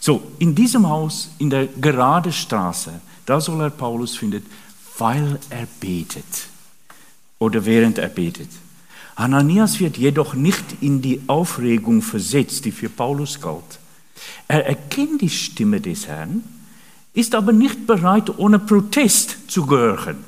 So, 0.00 0.32
in 0.38 0.54
diesem 0.54 0.88
Haus, 0.88 1.30
in 1.38 1.50
der 1.50 1.66
gerade 1.66 2.32
Straße, 2.32 3.00
da 3.24 3.40
soll 3.40 3.60
er 3.62 3.70
Paulus 3.70 4.16
finden, 4.16 4.44
weil 4.98 5.38
er 5.50 5.66
betet 5.80 6.48
oder 7.38 7.64
während 7.64 7.98
er 7.98 8.08
betet. 8.08 8.50
Ananias 9.16 9.78
wird 9.80 9.96
jedoch 9.96 10.34
nicht 10.34 10.64
in 10.80 11.00
die 11.00 11.22
Aufregung 11.26 12.02
versetzt, 12.02 12.64
die 12.64 12.72
für 12.72 12.88
Paulus 12.88 13.40
galt. 13.40 13.78
Er 14.48 14.66
erkennt 14.66 15.20
die 15.20 15.30
Stimme 15.30 15.80
des 15.80 16.06
Herrn 16.06 16.42
ist 17.14 17.34
aber 17.34 17.52
nicht 17.52 17.86
bereit, 17.86 18.38
ohne 18.38 18.58
Protest 18.58 19.50
zu 19.50 19.64
gehören. 19.64 20.24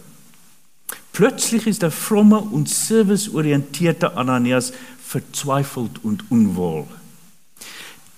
Plötzlich 1.13 1.67
ist 1.67 1.83
der 1.83 1.91
fromme 1.91 2.39
und 2.39 2.69
serviceorientierte 2.69 4.17
Ananias 4.17 4.73
verzweifelt 5.03 6.05
und 6.05 6.31
unwohl. 6.31 6.87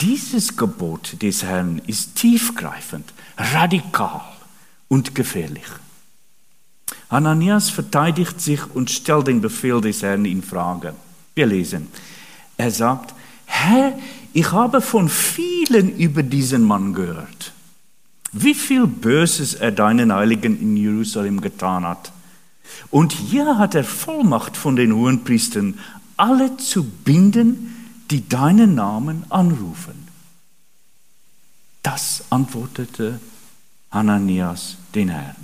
Dieses 0.00 0.56
Gebot 0.56 1.20
des 1.22 1.42
Herrn 1.42 1.80
ist 1.86 2.16
tiefgreifend, 2.16 3.12
radikal 3.36 4.20
und 4.88 5.14
gefährlich. 5.14 5.66
Ananias 7.08 7.70
verteidigt 7.70 8.40
sich 8.40 8.60
und 8.74 8.90
stellt 8.90 9.28
den 9.28 9.40
Befehl 9.40 9.80
des 9.80 10.02
Herrn 10.02 10.24
in 10.24 10.42
Frage. 10.42 10.94
Wir 11.34 11.46
lesen. 11.46 11.88
Er 12.56 12.70
sagt, 12.70 13.14
Herr, 13.46 13.98
ich 14.34 14.52
habe 14.52 14.80
von 14.82 15.08
vielen 15.08 15.96
über 15.96 16.22
diesen 16.22 16.64
Mann 16.64 16.92
gehört 16.92 17.52
wie 18.32 18.54
viel 18.54 18.86
Böses 18.86 19.54
er 19.54 19.72
deinen 19.72 20.12
Heiligen 20.12 20.60
in 20.60 20.76
Jerusalem 20.76 21.40
getan 21.40 21.84
hat. 21.84 22.12
Und 22.90 23.12
hier 23.12 23.58
hat 23.58 23.74
er 23.74 23.84
Vollmacht 23.84 24.56
von 24.56 24.76
den 24.76 24.94
Hohenpriestern, 24.94 25.78
alle 26.16 26.56
zu 26.56 26.84
binden, 26.84 27.74
die 28.10 28.28
deinen 28.28 28.74
Namen 28.74 29.24
anrufen. 29.30 30.08
Das 31.82 32.24
antwortete 32.30 33.20
Hananias 33.90 34.76
den 34.94 35.08
Herrn. 35.08 35.36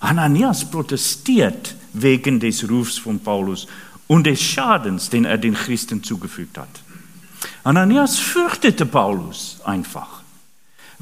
Hananias 0.00 0.68
protestiert 0.68 1.76
wegen 1.92 2.40
des 2.40 2.68
Rufs 2.68 2.98
von 2.98 3.20
Paulus 3.20 3.68
und 4.08 4.26
des 4.26 4.40
Schadens, 4.42 5.10
den 5.10 5.24
er 5.24 5.38
den 5.38 5.54
Christen 5.54 6.02
zugefügt 6.02 6.58
hat. 6.58 6.68
Hananias 7.64 8.18
fürchtete 8.18 8.86
Paulus 8.86 9.60
einfach 9.64 10.21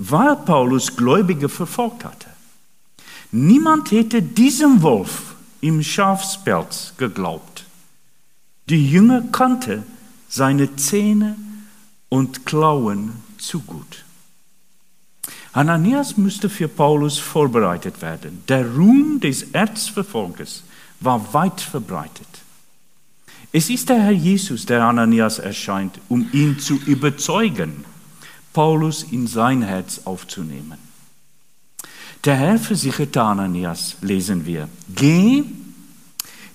weil 0.03 0.35
Paulus 0.35 0.97
Gläubige 0.97 1.51
verfolgt 1.51 2.07
hatte. 2.07 2.29
Niemand 3.33 3.91
hätte 3.91 4.23
diesem 4.23 4.81
Wolf 4.81 5.35
im 5.61 5.83
Schafspelz 5.83 6.95
geglaubt. 6.97 7.67
Die 8.71 8.91
Jünger 8.91 9.23
kannte 9.31 9.83
seine 10.27 10.75
Zähne 10.77 11.37
und 12.09 12.47
Klauen 12.47 13.13
zu 13.37 13.61
gut. 13.61 14.05
Ananias 15.53 16.17
musste 16.17 16.49
für 16.49 16.69
Paulus 16.69 17.19
vorbereitet 17.19 18.01
werden. 18.01 18.43
Der 18.49 18.67
Ruhm 18.75 19.21
des 19.21 19.43
Erzverfolgers 19.53 20.65
war 21.01 21.35
weit 21.35 21.61
verbreitet. 21.61 22.27
Es 23.53 23.69
ist 23.69 23.91
der 23.91 24.01
Herr 24.01 24.13
Jesus, 24.13 24.65
der 24.65 24.83
Ananias 24.83 25.39
erscheint, 25.39 26.01
um 26.09 26.27
ihn 26.33 26.59
zu 26.59 26.77
überzeugen, 26.87 27.85
Paulus 28.53 29.03
in 29.05 29.27
sein 29.27 29.63
Herz 29.63 30.03
aufzunehmen. 30.05 30.79
Der 32.25 32.37
Herr 32.37 32.59
versicherte 32.59 33.23
Ananias, 33.23 33.97
lesen 34.03 34.45
wir, 34.45 34.69
geh, 34.95 35.45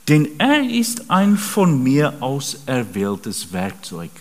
denn 0.08 0.28
er 0.38 0.62
ist 0.70 1.10
ein 1.10 1.38
von 1.38 1.82
mir 1.82 2.22
aus 2.22 2.60
erwähltes 2.68 3.52
Werkzeug. 3.52 4.12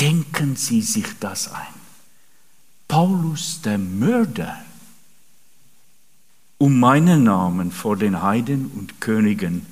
Denken 0.00 0.56
Sie 0.56 0.82
sich 0.82 1.06
das 1.20 1.52
ein. 1.52 1.78
Paulus 2.88 3.60
der 3.62 3.78
Mörder, 3.78 4.56
um 6.56 6.80
meinen 6.80 7.24
Namen 7.24 7.70
vor 7.70 7.96
den 7.96 8.22
Heiden 8.22 8.72
und 8.74 9.00
Königen 9.00 9.66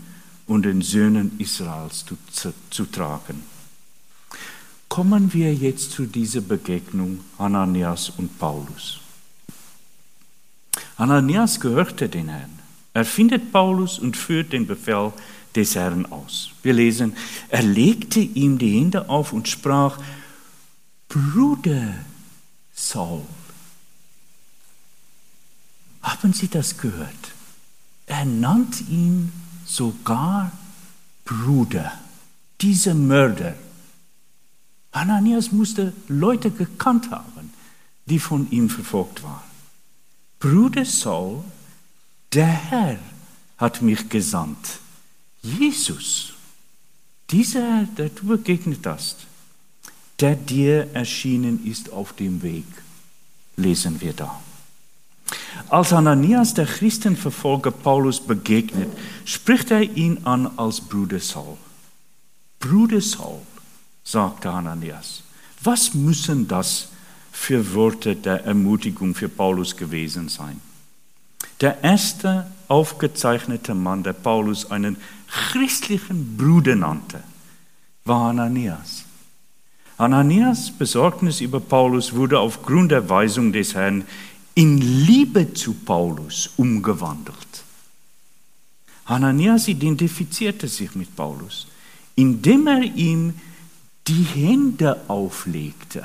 und 0.47 0.65
den 0.65 0.83
Söhnen 0.83 1.33
Israels 1.39 2.05
zu, 2.05 2.17
zu, 2.31 2.53
zu 2.71 2.85
tragen. 2.87 3.43
Kommen 4.89 5.33
wir 5.33 5.53
jetzt 5.53 5.91
zu 5.93 6.07
dieser 6.07 6.41
Begegnung 6.41 7.21
Ananias 7.39 8.11
und 8.11 8.39
Paulus. 8.39 9.01
Ananias 10.97 11.61
gehörte 11.61 12.09
den 12.09 12.29
Herrn. 12.29 12.59
Er 12.95 13.05
findet 13.05 13.53
Paulus 13.53 13.99
und 13.99 14.17
führt 14.17 14.53
den 14.53 14.67
Befehl 14.67 15.13
des 15.55 15.75
Herrn 15.75 16.07
aus. 16.07 16.51
Wir 16.63 16.73
lesen, 16.73 17.15
er 17.49 17.63
legte 17.63 18.21
ihm 18.21 18.59
die 18.59 18.79
Hände 18.79 19.09
auf 19.09 19.33
und 19.33 19.49
sprach, 19.49 19.99
Bruder 21.09 21.95
Saul. 22.75 23.23
Haben 26.03 26.33
Sie 26.33 26.49
das 26.49 26.79
gehört? 26.79 27.33
Er 28.07 28.25
nannt 28.25 28.89
ihn 28.89 29.33
sogar 29.67 30.53
Bruder, 31.25 31.93
dieser 32.61 32.95
Mörder. 32.95 33.55
Ananias 34.97 35.53
musste 35.53 35.93
Leute 36.09 36.51
gekannt 36.51 37.11
haben, 37.11 37.53
die 38.07 38.19
von 38.19 38.51
ihm 38.51 38.71
verfolgt 38.71 39.23
waren. 39.23 39.43
Bruder 40.41 40.87
Saul, 40.87 41.45
der 42.33 42.47
Herr 42.47 42.99
hat 43.59 43.83
mich 43.83 44.09
gesandt. 44.09 44.81
Jesus, 45.43 46.33
dieser 47.31 47.85
der 47.85 48.09
du 48.09 48.27
begegnet 48.27 48.87
hast, 48.87 49.27
der 50.19 50.35
dir 50.35 50.89
erschienen 50.95 51.67
ist 51.67 51.93
auf 51.93 52.15
dem 52.15 52.43
Weg, 52.43 52.67
lesen 53.57 54.01
wir 54.01 54.15
da. 54.15 54.41
Als 55.69 55.93
Ananias 55.93 56.55
der 56.55 56.65
Christenverfolger 56.65 57.71
Paulus 57.71 58.19
begegnet, 58.19 58.89
spricht 59.27 59.71
er 59.71 59.83
ihn 59.83 60.25
an 60.25 60.57
als 60.57 60.81
Bruder 60.81 61.21
Saul. 61.21 61.59
Bruder 62.61 63.03
Saul, 63.03 63.43
sagte 64.07 64.51
Ananias, 64.51 65.23
was 65.63 65.93
müssen 65.95 66.47
das 66.47 66.89
für 67.33 67.75
Worte 67.75 68.15
der 68.15 68.45
Ermutigung 68.45 69.15
für 69.15 69.29
Paulus 69.29 69.77
gewesen 69.77 70.29
sein? 70.29 70.61
Der 71.61 71.83
erste 71.83 72.47
aufgezeichnete 72.69 73.75
Mann, 73.75 74.03
der 74.03 74.13
Paulus 74.13 74.71
einen 74.71 74.97
christlichen 75.27 76.37
Bruder 76.37 76.77
nannte, 76.77 77.23
war 78.05 78.31
Ananias. 78.31 79.05
Ananias 79.99 80.71
Besorgnis 80.71 81.41
über 81.41 81.59
Paulus 81.59 82.15
wurde 82.15 82.39
aufgrund 82.39 82.93
der 82.93 83.09
Weisung 83.09 83.53
des 83.53 83.75
Herrn 83.75 84.05
in 84.55 84.79
Liebe 84.79 85.53
zu 85.53 85.75
Paulus 85.75 86.51
umgewandelt. 86.57 87.37
Hananias 89.07 89.69
identifizierte 89.69 90.69
sich 90.69 90.95
mit 90.95 91.17
Paulus, 91.17 91.67
indem 92.15 92.67
er 92.67 92.83
ihm 92.83 93.35
die 94.09 94.23
Hände 94.23 95.01
auflegte. 95.09 96.05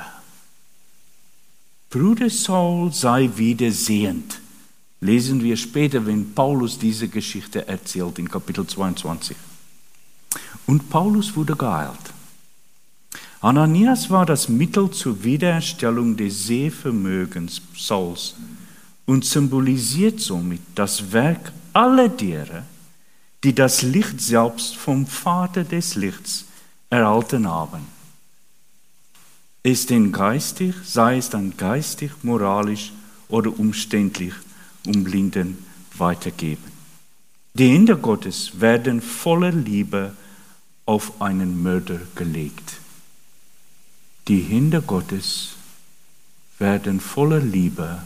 Bruder 1.90 2.30
Saul 2.30 2.92
sei 2.92 3.30
wieder 3.36 3.70
sehend. 3.70 4.40
Lesen 5.00 5.42
wir 5.42 5.56
später, 5.56 6.04
wenn 6.06 6.34
Paulus 6.34 6.78
diese 6.78 7.08
Geschichte 7.08 7.68
erzählt 7.68 8.18
in 8.18 8.28
Kapitel 8.28 8.66
22. 8.66 9.36
Und 10.66 10.88
Paulus 10.90 11.36
wurde 11.36 11.54
geheilt. 11.54 12.12
Ananias 13.40 14.08
war 14.10 14.24
das 14.24 14.48
Mittel 14.48 14.90
zur 14.90 15.22
Wiederherstellung 15.22 16.16
des 16.16 16.46
Sehvermögens 16.46 17.60
Sauls 17.76 18.36
und 19.04 19.24
symbolisiert 19.24 20.20
somit 20.20 20.60
das 20.76 21.12
Werk 21.12 21.52
aller 21.72 22.08
derer, 22.08 22.64
die 23.42 23.54
das 23.54 23.82
Licht 23.82 24.20
selbst 24.20 24.76
vom 24.76 25.06
Vater 25.06 25.64
des 25.64 25.96
Lichts 25.96 26.46
erhalten 26.92 27.48
haben. 27.48 27.86
Es 29.62 29.86
denn 29.86 30.12
geistig, 30.12 30.74
sei 30.84 31.16
es 31.16 31.30
dann 31.30 31.56
geistig, 31.56 32.10
moralisch 32.22 32.92
oder 33.28 33.58
umständlich, 33.58 34.34
um 34.86 35.02
Blinden 35.02 35.64
weitergeben. 35.96 36.70
Die 37.54 37.70
Hände 37.70 37.96
Gottes 37.96 38.60
werden 38.60 39.00
voller 39.00 39.52
Liebe 39.52 40.14
auf 40.84 41.22
einen 41.22 41.62
Mörder 41.62 42.00
gelegt. 42.14 42.78
Die 44.28 44.40
Hände 44.40 44.82
Gottes 44.82 45.54
werden 46.58 47.00
voller 47.00 47.40
Liebe 47.40 48.02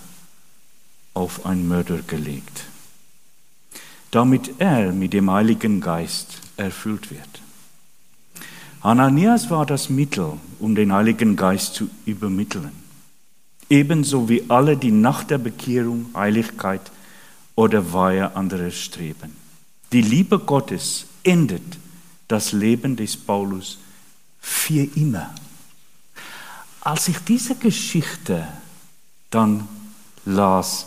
auf 1.12 1.44
einen 1.44 1.66
Mörder 1.66 2.02
gelegt, 2.02 2.66
damit 4.12 4.60
er 4.60 4.92
mit 4.92 5.12
dem 5.12 5.28
Heiligen 5.30 5.80
Geist 5.80 6.40
erfüllt 6.56 7.10
wird. 7.10 7.45
Ananias 8.86 9.50
war 9.50 9.66
das 9.66 9.90
Mittel, 9.90 10.34
um 10.60 10.76
den 10.76 10.92
Heiligen 10.92 11.34
Geist 11.34 11.74
zu 11.74 11.90
übermitteln, 12.04 12.70
ebenso 13.68 14.28
wie 14.28 14.44
alle, 14.48 14.76
die 14.76 14.92
nach 14.92 15.24
der 15.24 15.38
Bekehrung 15.38 16.06
Heiligkeit 16.14 16.92
oder 17.56 17.92
Weihe 17.92 18.36
anderer 18.36 18.70
streben. 18.70 19.34
Die 19.90 20.02
Liebe 20.02 20.38
Gottes 20.38 21.06
endet 21.24 21.64
das 22.28 22.52
Leben 22.52 22.94
des 22.94 23.16
Paulus 23.16 23.78
für 24.40 24.84
immer. 24.94 25.34
Als 26.80 27.08
ich 27.08 27.18
diese 27.18 27.56
Geschichte 27.56 28.46
dann 29.30 29.66
las, 30.24 30.86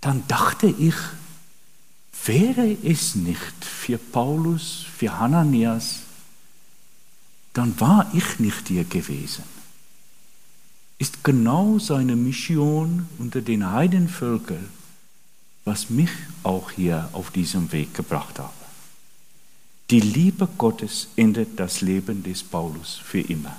dann 0.00 0.24
dachte 0.26 0.66
ich, 0.66 0.96
wäre 2.24 2.76
es 2.82 3.14
nicht 3.14 3.64
für 3.64 3.96
Paulus, 3.96 4.84
für 4.98 5.20
Hananias, 5.20 6.03
dann 7.54 7.80
war 7.80 8.10
ich 8.12 8.38
nicht 8.38 8.68
hier 8.68 8.84
gewesen. 8.84 9.44
Ist 10.98 11.24
genau 11.24 11.78
seine 11.78 12.16
Mission 12.16 13.08
unter 13.18 13.40
den 13.40 13.72
Heidenvölkern, 13.72 14.68
was 15.64 15.90
mich 15.90 16.10
auch 16.42 16.70
hier 16.70 17.08
auf 17.12 17.30
diesem 17.30 17.72
Weg 17.72 17.94
gebracht 17.94 18.38
habe. 18.38 18.52
Die 19.90 20.00
Liebe 20.00 20.48
Gottes 20.58 21.08
endet 21.16 21.58
das 21.58 21.80
Leben 21.80 22.22
des 22.22 22.42
Paulus 22.42 23.00
für 23.02 23.20
immer. 23.20 23.56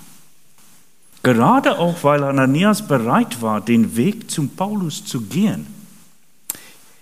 Gerade 1.23 1.77
auch, 1.79 2.03
weil 2.03 2.23
Ananias 2.23 2.88
bereit 2.88 3.41
war, 3.41 3.62
den 3.62 3.95
Weg 3.95 4.29
zum 4.29 4.49
Paulus 4.49 5.03
zu 5.05 5.21
gehen. 5.21 5.65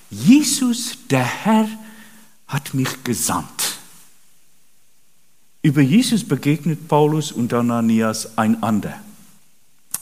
Jesus, 0.09 0.97
der 1.09 1.25
Herr, 1.25 1.67
hat 2.47 2.73
mich 2.73 3.03
gesandt. 3.03 3.62
Über 5.65 5.81
Jesus 5.81 6.25
begegnet 6.25 6.89
Paulus 6.89 7.31
und 7.31 7.53
Ananias 7.53 8.37
einander. 8.37 8.95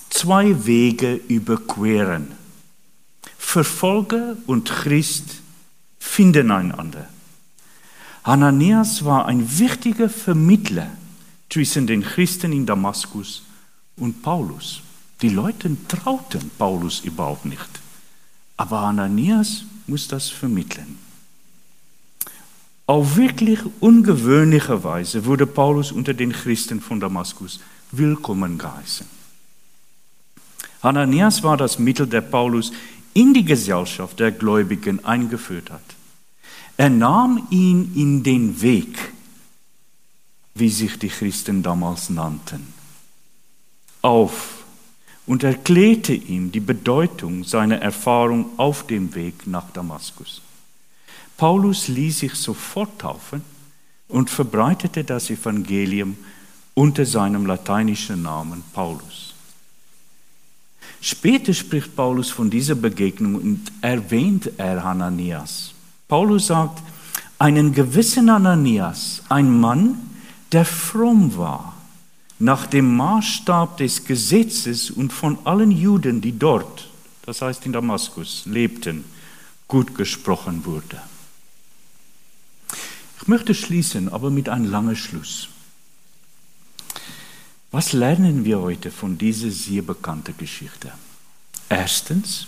Zwei 0.10 0.66
Wege 0.66 1.14
überqueren. 1.28 2.32
Verfolger 3.38 4.38
und 4.48 4.68
Christ 4.68 5.36
finden 6.00 6.50
einander. 6.50 7.08
Ananias 8.24 9.06
war 9.06 9.28
ein 9.28 9.60
wichtiger 9.60 10.10
Vermittler 10.10 10.88
zwischen 11.48 11.86
den 11.86 12.02
Christen 12.02 12.54
in 12.54 12.66
Damaskus 12.66 13.44
und 13.98 14.24
Paulus. 14.24 14.82
Die 15.22 15.30
Leute 15.30 15.78
trauten 15.88 16.50
Paulus 16.58 17.02
überhaupt 17.02 17.46
nicht. 17.46 17.70
Aber 18.58 18.80
Ananias 18.80 19.64
muss 19.86 20.08
das 20.08 20.28
vermitteln. 20.30 20.98
Auf 22.92 23.16
wirklich 23.16 23.62
ungewöhnliche 23.80 24.84
Weise 24.84 25.24
wurde 25.24 25.48
Paulus 25.48 25.94
unter 25.94 26.14
den 26.14 26.34
Christen 26.34 26.82
von 26.82 27.00
Damaskus 27.00 27.62
willkommen 27.94 28.58
geheißen. 28.58 29.08
Ananias 30.82 31.42
war 31.42 31.56
das 31.56 31.80
Mittel, 31.80 32.06
der 32.06 32.20
Paulus 32.20 32.74
in 33.14 33.34
die 33.34 33.46
Gesellschaft 33.46 34.20
der 34.20 34.34
Gläubigen 34.34 35.06
eingeführt 35.06 35.72
hat. 35.72 35.96
Er 36.76 36.90
nahm 36.90 37.48
ihn 37.50 37.94
in 37.96 38.24
den 38.24 38.62
Weg, 38.62 39.14
wie 40.56 40.68
sich 40.68 41.00
die 41.00 41.08
Christen 41.08 41.64
damals 41.64 42.10
nannten 42.10 42.74
auf, 44.02 44.66
und 45.26 45.44
erklärte 45.44 46.12
ihm 46.14 46.52
die 46.52 46.60
Bedeutung 46.60 47.46
seiner 47.46 47.78
Erfahrung 47.78 48.48
auf 48.58 48.86
dem 48.86 49.16
Weg 49.16 49.48
nach 49.48 49.72
Damaskus. 49.72 50.42
Paulus 51.42 51.88
ließ 51.88 52.20
sich 52.20 52.36
sofort 52.36 53.00
taufen 53.00 53.42
und 54.10 54.30
verbreitete 54.30 55.04
das 55.04 55.32
Evangelium 55.32 56.16
unter 56.76 57.04
seinem 57.04 57.48
lateinischen 57.48 58.22
Namen 58.22 58.64
Paulus. 58.74 59.34
Später 61.02 61.52
spricht 61.56 61.96
Paulus 61.96 62.30
von 62.30 62.52
dieser 62.52 62.76
Begegnung 62.76 63.34
und 63.34 63.72
erwähnt 63.82 64.52
er 64.58 64.84
Hananias. 64.84 65.74
Paulus 66.08 66.46
sagt, 66.46 66.84
einen 67.40 67.74
gewissen 67.74 68.30
Ananias, 68.30 69.24
ein 69.28 69.60
Mann, 69.60 69.98
der 70.52 70.64
fromm 70.64 71.36
war, 71.38 71.76
nach 72.38 72.68
dem 72.68 72.96
Maßstab 72.98 73.78
des 73.78 74.06
Gesetzes 74.06 74.92
und 74.92 75.12
von 75.12 75.40
allen 75.44 75.72
Juden, 75.72 76.22
die 76.22 76.38
dort, 76.38 76.88
das 77.26 77.42
heißt 77.42 77.66
in 77.66 77.74
Damaskus, 77.74 78.44
lebten, 78.46 79.04
gut 79.68 79.96
gesprochen 79.96 80.64
wurde. 80.66 81.02
Ich 83.22 83.28
möchte 83.28 83.54
schließen, 83.54 84.10
aber 84.10 84.32
mit 84.32 84.50
einem 84.50 84.70
langen 84.72 84.96
Schluss. 84.96 85.50
Was 87.72 87.94
lernen 87.94 88.44
wir 88.46 88.60
heute 88.60 88.92
von 88.92 89.18
dieser 89.18 89.52
sehr 89.52 89.84
bekannten 89.84 90.36
Geschichte? 90.38 90.92
Erstens, 91.70 92.48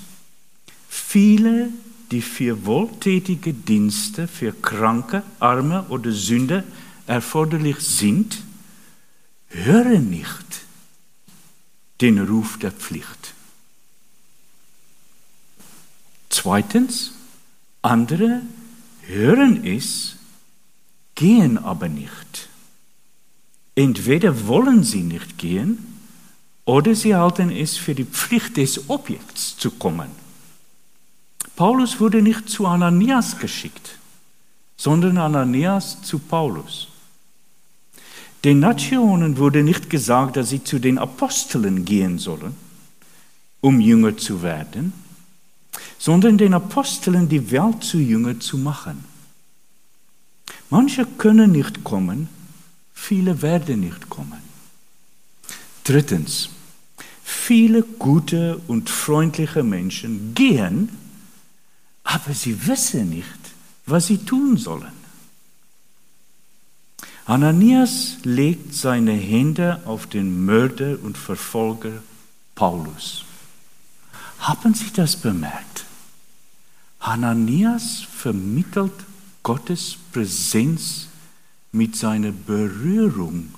viele 0.90 1.70
die 2.14 2.22
für 2.22 2.66
wohltätige 2.66 3.54
Dienste 3.54 4.28
für 4.28 4.52
Kranke, 4.54 5.24
Arme 5.40 5.84
oder 5.90 6.12
Sünder 6.12 6.64
erforderlich 7.08 7.80
sind, 7.80 8.44
hören 9.48 10.12
nicht 10.12 10.62
den 12.02 12.20
Ruf 12.20 12.60
der 12.60 12.72
Pflicht. 12.72 13.34
Zweitens, 16.30 17.14
andere 17.82 18.42
hören 19.02 19.66
es, 19.66 20.18
gehen 21.16 21.58
aber 21.58 21.90
nicht. 21.90 22.50
Entweder 23.76 24.48
wollen 24.48 24.84
sie 24.84 25.02
nicht 25.02 25.38
gehen 25.38 25.80
oder 26.66 26.96
sie 26.96 27.16
halten 27.16 27.50
es 27.50 27.78
für 27.78 27.96
die 27.96 28.06
Pflicht 28.06 28.58
des 28.58 28.90
Objekts 28.90 29.58
zu 29.58 29.72
kommen. 29.72 30.10
Paulus 31.56 32.00
wurde 32.00 32.22
nicht 32.22 32.50
zu 32.50 32.66
Ananias 32.66 33.38
geschickt, 33.38 33.98
sondern 34.78 35.18
Ananias 35.18 36.02
zu 36.02 36.20
Paulus. 36.20 36.88
Den 38.44 38.60
Nationen 38.60 39.38
wurde 39.38 39.64
nicht 39.64 39.90
gesagt, 39.90 40.36
dass 40.36 40.50
sie 40.50 40.64
zu 40.64 40.80
den 40.80 40.98
Aposteln 40.98 41.86
gehen 41.86 42.20
sollen, 42.20 42.56
um 43.62 43.80
Jünger 43.80 44.18
zu 44.18 44.42
werden, 44.42 44.94
sondern 45.98 46.38
den 46.38 46.54
Aposteln 46.54 47.30
die 47.30 47.52
Welt 47.52 47.84
zu 47.84 48.00
Jünger 48.00 48.40
zu 48.40 48.58
machen. 48.58 49.06
Manche 50.74 51.06
können 51.06 51.52
nicht 51.52 51.84
kommen, 51.84 52.28
viele 52.96 53.44
werden 53.44 53.82
nicht 53.82 54.10
kommen. 54.10 54.42
Drittens, 55.84 56.50
viele 57.24 57.84
gute 57.84 58.58
und 58.68 58.90
freundliche 58.90 59.62
Menschen 59.62 60.34
gehen, 60.34 60.90
aber 62.04 62.34
sie 62.34 62.66
wissen 62.66 63.12
nicht, 63.12 63.42
was 63.86 64.08
sie 64.08 64.18
tun 64.18 64.58
sollen. 64.58 64.98
Ananias 67.26 68.18
legt 68.24 68.74
seine 68.74 69.14
Hände 69.14 69.80
auf 69.86 70.08
den 70.08 70.44
Mörder 70.44 70.98
und 71.04 71.20
Verfolger 71.20 72.02
Paulus. 72.56 73.26
Haben 74.40 74.74
Sie 74.74 74.92
das 74.92 75.18
bemerkt? 75.18 75.86
Ananias 76.98 78.08
vermittelt 78.12 79.06
Gottes 79.44 79.98
Präsenz 80.14 81.10
mit 81.74 81.98
seiner 81.98 82.32
Berührung. 82.32 83.54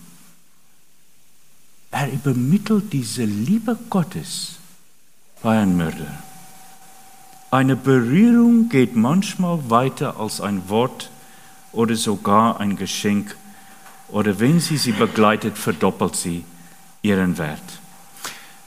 Er 1.92 2.12
übermittelt 2.12 2.92
diese 2.92 3.24
Liebe 3.24 3.78
Gottes 3.92 4.56
bei 5.44 5.60
einem 5.60 5.78
Mörder. 5.78 6.24
Eine 7.52 7.76
Berührung 7.76 8.68
geht 8.68 8.96
manchmal 8.96 9.70
weiter 9.70 10.20
als 10.20 10.42
ein 10.42 10.68
Wort 10.70 11.12
oder 11.72 11.96
sogar 11.96 12.60
ein 12.60 12.76
Geschenk. 12.76 13.38
Oder 14.10 14.40
wenn 14.40 14.60
sie 14.60 14.78
sie 14.78 14.92
begleitet, 14.92 15.56
verdoppelt 15.56 16.16
sie 16.16 16.44
ihren 17.04 17.38
Wert. 17.38 17.80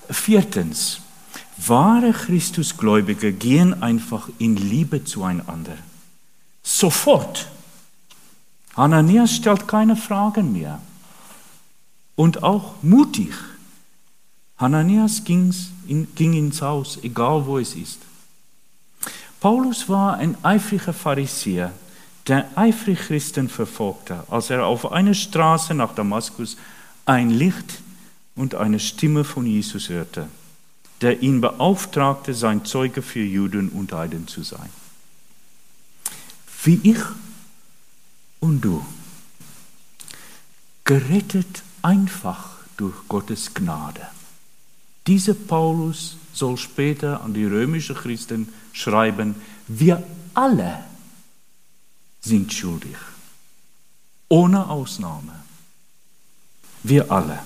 Viertens, 0.09 1.01
wahre 1.57 2.13
Christusgläubige 2.13 3.33
gehen 3.33 3.83
einfach 3.83 4.29
in 4.39 4.57
Liebe 4.57 5.05
zueinander. 5.05 5.77
Sofort. 6.69 7.49
Ananias 8.75 9.35
stellt 9.37 9.67
keine 9.67 9.97
Fragen 9.97 10.53
mehr. 10.53 10.81
Und 12.15 12.43
auch 12.43 12.75
mutig. 12.83 13.33
Hananias 14.59 15.25
ging 15.25 15.55
ins 15.87 16.61
Haus, 16.61 16.99
egal 17.03 17.47
wo 17.47 17.59
es 17.59 17.75
ist. 17.75 18.01
Paulus 19.41 19.89
war 19.89 20.19
ein 20.19 20.37
eifriger 20.45 20.93
Pharisäer, 20.93 21.73
der 22.27 22.47
eifrig 22.55 22.99
Christen 22.99 23.49
verfolgte, 23.49 24.25
als 24.29 24.51
er 24.51 24.67
auf 24.67 24.93
einer 24.93 25.15
Straße 25.15 25.73
nach 25.73 25.95
Damaskus 25.95 26.59
ein 27.07 27.31
Licht 27.31 27.81
und 28.37 28.55
eine 28.55 28.79
Stimme 28.79 29.25
von 29.25 29.47
Jesus 29.47 29.89
hörte, 29.89 30.29
der 31.01 31.23
ihn 31.23 31.41
beauftragte, 31.41 32.35
sein 32.35 32.67
Zeuge 32.67 33.01
für 33.01 33.23
Juden 33.23 33.71
und 33.71 33.93
Heiden 33.93 34.29
zu 34.29 34.43
sein. 34.43 34.69
Wie 36.65 36.81
ich 36.83 36.99
und 38.41 38.61
du, 38.61 38.85
gerettet 40.85 41.63
einfach 41.83 42.57
durch 42.77 42.95
Gottes 43.09 43.55
Gnade. 43.55 44.07
Dieser 45.07 45.35
Paulus 45.35 46.17
soll 46.33 46.57
später 46.57 47.23
an 47.23 47.35
die 47.35 47.45
römischen 47.45 47.97
Christen 47.97 48.49
schreiben, 48.73 49.35
wir 49.67 50.03
alle 50.35 50.85
sind 52.21 52.53
schuldig, 52.53 52.97
ohne 54.29 54.69
Ausnahme. 54.69 55.33
Wir 56.83 57.11
alle. 57.11 57.41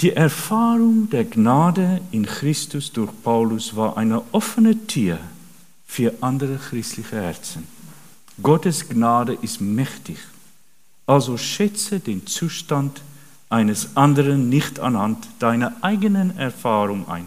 Die 0.00 0.12
Erfahrung 0.12 1.10
der 1.10 1.24
Gnade 1.24 2.00
in 2.10 2.26
Christus 2.26 2.92
durch 2.92 3.10
Paulus 3.22 3.76
war 3.76 3.96
eine 3.96 4.22
offene 4.32 4.86
Tür 4.86 5.18
für 5.92 6.14
andere 6.22 6.56
christliche 6.56 7.16
Herzen. 7.16 7.66
Gottes 8.42 8.88
Gnade 8.88 9.34
ist 9.42 9.60
mächtig. 9.60 10.16
Also 11.04 11.36
schätze 11.36 12.00
den 12.00 12.26
Zustand 12.26 13.02
eines 13.50 13.94
anderen 13.94 14.48
nicht 14.48 14.80
anhand 14.80 15.28
deiner 15.38 15.76
eigenen 15.82 16.38
Erfahrung 16.38 17.06
ein. 17.10 17.26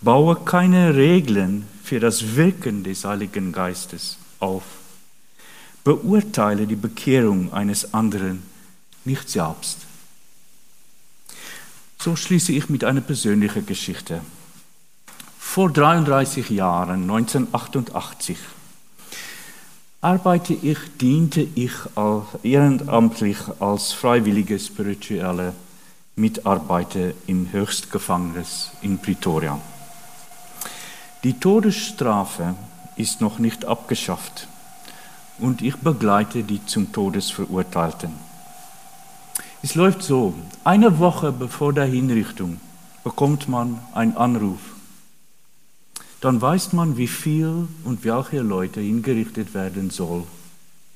Baue 0.00 0.36
keine 0.36 0.94
Regeln 0.94 1.66
für 1.84 2.00
das 2.00 2.34
Wirken 2.34 2.82
des 2.82 3.04
Heiligen 3.04 3.52
Geistes 3.52 4.16
auf. 4.40 4.64
Beurteile 5.84 6.66
die 6.66 6.76
Bekehrung 6.76 7.52
eines 7.52 7.92
anderen 7.92 8.42
nicht 9.04 9.28
selbst. 9.28 9.80
So 11.98 12.16
schließe 12.16 12.52
ich 12.52 12.70
mit 12.70 12.84
einer 12.84 13.02
persönlichen 13.02 13.66
Geschichte. 13.66 14.22
Vor 15.56 15.70
33 15.70 16.50
Jahren, 16.50 17.04
1988, 17.10 18.36
arbeite 20.02 20.52
ich, 20.52 20.76
diente 21.00 21.48
ich 21.54 21.72
ehrenamtlich 22.42 23.38
als 23.58 23.94
freiwillige 23.94 24.58
spirituelle 24.58 25.54
Mitarbeiter 26.14 27.12
im 27.26 27.50
Höchstgefängnis 27.52 28.72
in 28.82 28.98
Pretoria. 28.98 29.58
Die 31.24 31.40
Todesstrafe 31.40 32.54
ist 32.96 33.22
noch 33.22 33.38
nicht 33.38 33.64
abgeschafft 33.64 34.48
und 35.38 35.62
ich 35.62 35.76
begleite 35.76 36.42
die 36.42 36.66
zum 36.66 36.92
Todes 36.92 37.30
Verurteilten. 37.30 38.12
Es 39.62 39.74
läuft 39.74 40.02
so, 40.02 40.34
eine 40.64 40.98
Woche 40.98 41.32
bevor 41.32 41.72
der 41.72 41.86
Hinrichtung 41.86 42.60
bekommt 43.02 43.48
man 43.48 43.78
einen 43.94 44.18
Anruf 44.18 44.75
dann 46.20 46.40
weiß 46.40 46.72
man, 46.72 46.96
wie 46.96 47.08
viel 47.08 47.68
und 47.84 48.04
welche 48.04 48.40
Leute 48.40 48.80
hingerichtet 48.80 49.54
werden 49.54 49.90
soll 49.90 50.24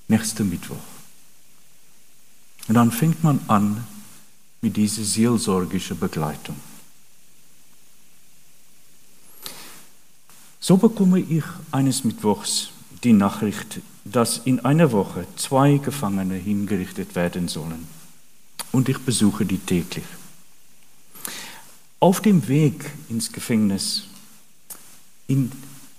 nächsten 0.08 0.48
Mittwoch. 0.48 0.76
Und 2.68 2.74
dann 2.74 2.90
fängt 2.90 3.22
man 3.22 3.40
an 3.48 3.84
mit 4.60 4.76
dieser 4.76 5.02
seelsorgischen 5.02 5.98
Begleitung. 5.98 6.56
So 10.60 10.76
bekomme 10.76 11.20
ich 11.20 11.44
eines 11.72 12.04
Mittwochs 12.04 12.70
die 13.02 13.14
Nachricht, 13.14 13.80
dass 14.04 14.38
in 14.44 14.60
einer 14.60 14.92
Woche 14.92 15.26
zwei 15.36 15.78
Gefangene 15.78 16.34
hingerichtet 16.34 17.14
werden 17.14 17.48
sollen. 17.48 17.88
Und 18.72 18.88
ich 18.88 18.98
besuche 18.98 19.46
die 19.46 19.58
täglich. 19.58 20.04
Auf 21.98 22.20
dem 22.20 22.46
Weg 22.46 22.90
ins 23.08 23.32
Gefängnis, 23.32 24.04
in, 25.30 25.52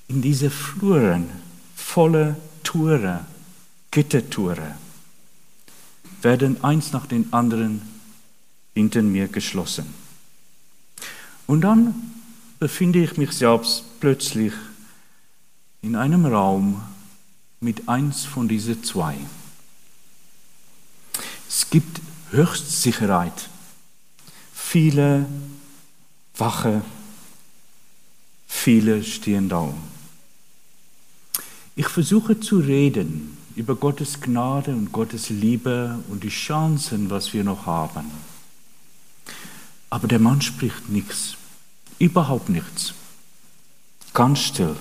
in 0.10 0.22
diese 0.22 0.50
Fluren 0.50 1.30
voller 1.74 2.36
Tore, 2.64 3.26
Gittertore, 3.90 4.76
werden 6.22 6.62
eins 6.66 6.92
nach 6.92 7.06
dem 7.06 7.34
anderen 7.34 7.82
hinter 8.74 9.02
mir 9.02 9.30
geschlossen. 9.30 9.86
Und 11.48 11.62
dann 11.62 11.96
befinde 12.60 13.02
ich 13.02 13.16
mich 13.16 13.32
selbst 13.32 13.86
plötzlich 14.02 14.52
in 15.82 15.96
einem 15.96 16.26
Raum 16.26 16.82
mit 17.62 17.88
eins 17.88 18.26
von 18.26 18.50
diesen 18.50 18.84
zwei. 18.84 19.16
Es 21.48 21.70
gibt 21.70 22.02
Höchstsicherheit, 22.32 23.50
viele 24.54 25.26
Wache, 26.36 26.82
viele 28.52 29.04
stehen 29.04 29.50
da. 29.50 29.74
Ich 31.76 31.88
versuche 31.88 32.40
zu 32.40 32.60
reden 32.60 33.38
über 33.56 33.76
Gottes 33.76 34.20
Gnade 34.22 34.72
und 34.72 34.92
Gottes 34.92 35.30
Liebe 35.30 35.98
und 36.10 36.24
die 36.24 36.30
Chancen, 36.30 37.10
was 37.10 37.34
wir 37.34 37.44
noch 37.44 37.66
haben. 37.66 38.12
Aber 39.90 40.08
der 40.08 40.20
Mann 40.20 40.42
spricht 40.42 40.90
nichts, 40.90 41.38
überhaupt 41.98 42.50
nichts, 42.50 42.94
ganz 44.14 44.40
still. 44.40 44.76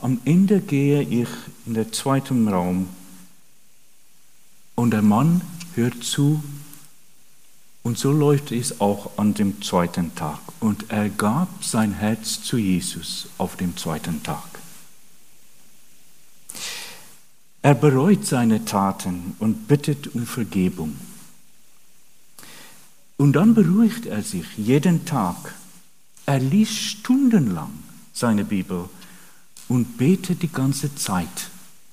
Am 0.00 0.20
Ende 0.24 0.60
gehe 0.60 1.02
ich 1.02 1.28
in 1.66 1.74
den 1.74 1.92
zweiten 1.92 2.48
Raum 2.48 2.88
und 4.76 4.90
der 4.92 5.02
Mann 5.02 5.40
hört 5.74 6.04
zu 6.04 6.44
und 7.82 7.98
so 7.98 8.12
läuft 8.12 8.52
es 8.52 8.80
auch 8.80 9.18
an 9.18 9.34
dem 9.34 9.60
zweiten 9.60 10.14
Tag. 10.14 10.40
Und 10.60 10.90
er 10.90 11.08
gab 11.08 11.64
sein 11.64 11.92
Herz 11.92 12.42
zu 12.42 12.56
Jesus 12.56 13.28
auf 13.38 13.56
dem 13.56 13.76
zweiten 13.76 14.22
Tag. 14.22 14.44
Er 17.62 17.74
bereut 17.74 18.24
seine 18.24 18.64
Taten 18.64 19.36
und 19.38 19.68
bittet 19.68 20.14
um 20.14 20.26
Vergebung. 20.26 20.96
Und 23.16 23.34
dann 23.34 23.54
beruhigt 23.54 24.06
er 24.06 24.22
sich 24.22 24.46
jeden 24.56 25.04
Tag. 25.04 25.54
Er 26.26 26.38
liest 26.38 26.74
stundenlang 26.76 27.72
seine 28.12 28.44
Bibel 28.44 28.88
und 29.68 29.96
betet 29.96 30.42
die 30.42 30.52
ganze 30.52 30.94
Zeit. 30.94 31.50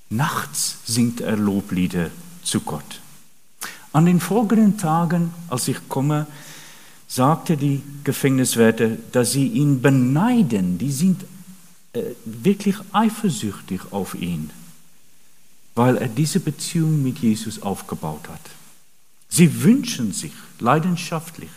Nachts 0.09 0.77
singt 0.85 1.21
er 1.21 1.37
Loblieder 1.37 2.09
zu 2.43 2.61
Gott. 2.61 2.99
An 3.91 4.05
den 4.05 4.19
folgenden 4.19 4.77
Tagen, 4.77 5.33
als 5.49 5.67
ich 5.67 5.89
komme, 5.89 6.27
sagte 7.07 7.57
die 7.57 7.81
Gefängniswärter, 8.03 8.89
dass 9.11 9.31
sie 9.31 9.47
ihn 9.47 9.81
beneiden. 9.81 10.77
Die 10.77 10.91
sind 10.91 11.25
äh, 11.93 12.03
wirklich 12.25 12.75
eifersüchtig 12.91 13.81
auf 13.91 14.15
ihn 14.15 14.51
weil 15.79 15.95
er 15.95 16.09
diese 16.09 16.41
Beziehung 16.41 17.03
mit 17.03 17.19
Jesus 17.19 17.61
aufgebaut 17.61 18.27
hat. 18.27 18.41
Sie 19.29 19.63
wünschen 19.63 20.11
sich 20.11 20.33
leidenschaftlich, 20.59 21.51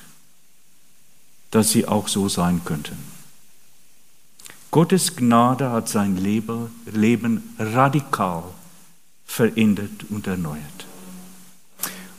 dass 1.50 1.70
sie 1.70 1.88
auch 1.88 2.06
so 2.06 2.28
sein 2.28 2.60
könnten. 2.64 2.96
Gottes 4.70 5.16
Gnade 5.16 5.72
hat 5.72 5.88
sein 5.88 6.16
Leben 6.16 7.42
radikal 7.58 8.44
verändert 9.26 10.04
und 10.08 10.28
erneuert. 10.28 10.86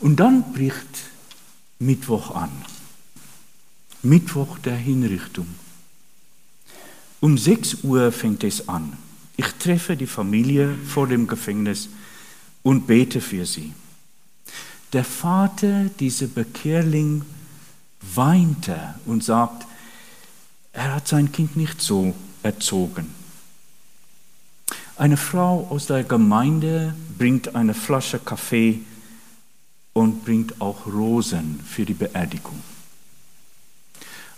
Und 0.03 0.17
dann 0.17 0.51
bricht 0.51 0.99
Mittwoch 1.79 2.35
an. 2.35 2.51
Mittwoch 4.01 4.57
der 4.57 4.75
Hinrichtung. 4.75 5.47
Um 7.21 7.37
6 7.37 7.85
Uhr 7.85 8.11
fängt 8.11 8.43
es 8.43 8.67
an. 8.67 8.97
Ich 9.37 9.47
treffe 9.53 9.95
die 9.95 10.05
Familie 10.05 10.75
vor 10.85 11.07
dem 11.07 11.25
Gefängnis 11.25 11.87
und 12.63 12.85
bete 12.85 13.21
für 13.21 13.45
sie. 13.45 13.71
Der 14.91 15.05
Vater, 15.05 15.85
dieser 16.01 16.27
Bekehrling, 16.27 17.21
weinte 18.01 18.95
und 19.05 19.23
sagt, 19.23 19.65
er 20.73 20.95
hat 20.95 21.07
sein 21.07 21.31
Kind 21.31 21.55
nicht 21.55 21.81
so 21.81 22.13
erzogen. 22.43 23.07
Eine 24.97 25.15
Frau 25.15 25.65
aus 25.69 25.85
der 25.85 26.03
Gemeinde 26.03 26.93
bringt 27.17 27.55
eine 27.55 27.73
Flasche 27.73 28.19
Kaffee 28.19 28.81
und 29.93 30.25
bringt 30.25 30.59
auch 30.59 30.85
Rosen 30.85 31.59
für 31.65 31.85
die 31.85 31.93
Beerdigung. 31.93 32.61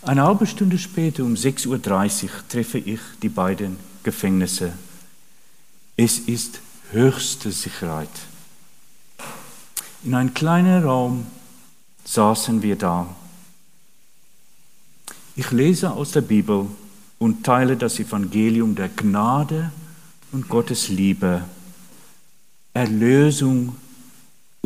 Eine 0.02 0.22
halbe 0.22 0.46
Stunde 0.46 0.78
später, 0.78 1.24
um 1.24 1.34
6.30 1.34 2.24
Uhr, 2.24 2.30
treffe 2.48 2.78
ich 2.78 3.00
die 3.22 3.28
beiden 3.28 3.76
Gefängnisse 4.02 4.72
es 5.96 6.18
ist 6.18 6.60
höchste 6.92 7.50
Sicherheit. 7.50 8.10
In 10.04 10.14
einem 10.14 10.34
kleinen 10.34 10.84
Raum 10.84 11.26
saßen 12.04 12.60
wir 12.62 12.76
da. 12.76 13.06
Ich 15.34 15.50
lese 15.50 15.90
aus 15.90 16.12
der 16.12 16.20
Bibel 16.20 16.66
und 17.18 17.44
teile 17.44 17.76
das 17.78 17.98
Evangelium 17.98 18.74
der 18.74 18.90
Gnade 18.90 19.72
und 20.32 20.48
Gottes 20.48 20.88
Liebe, 20.88 21.42
Erlösung 22.74 23.74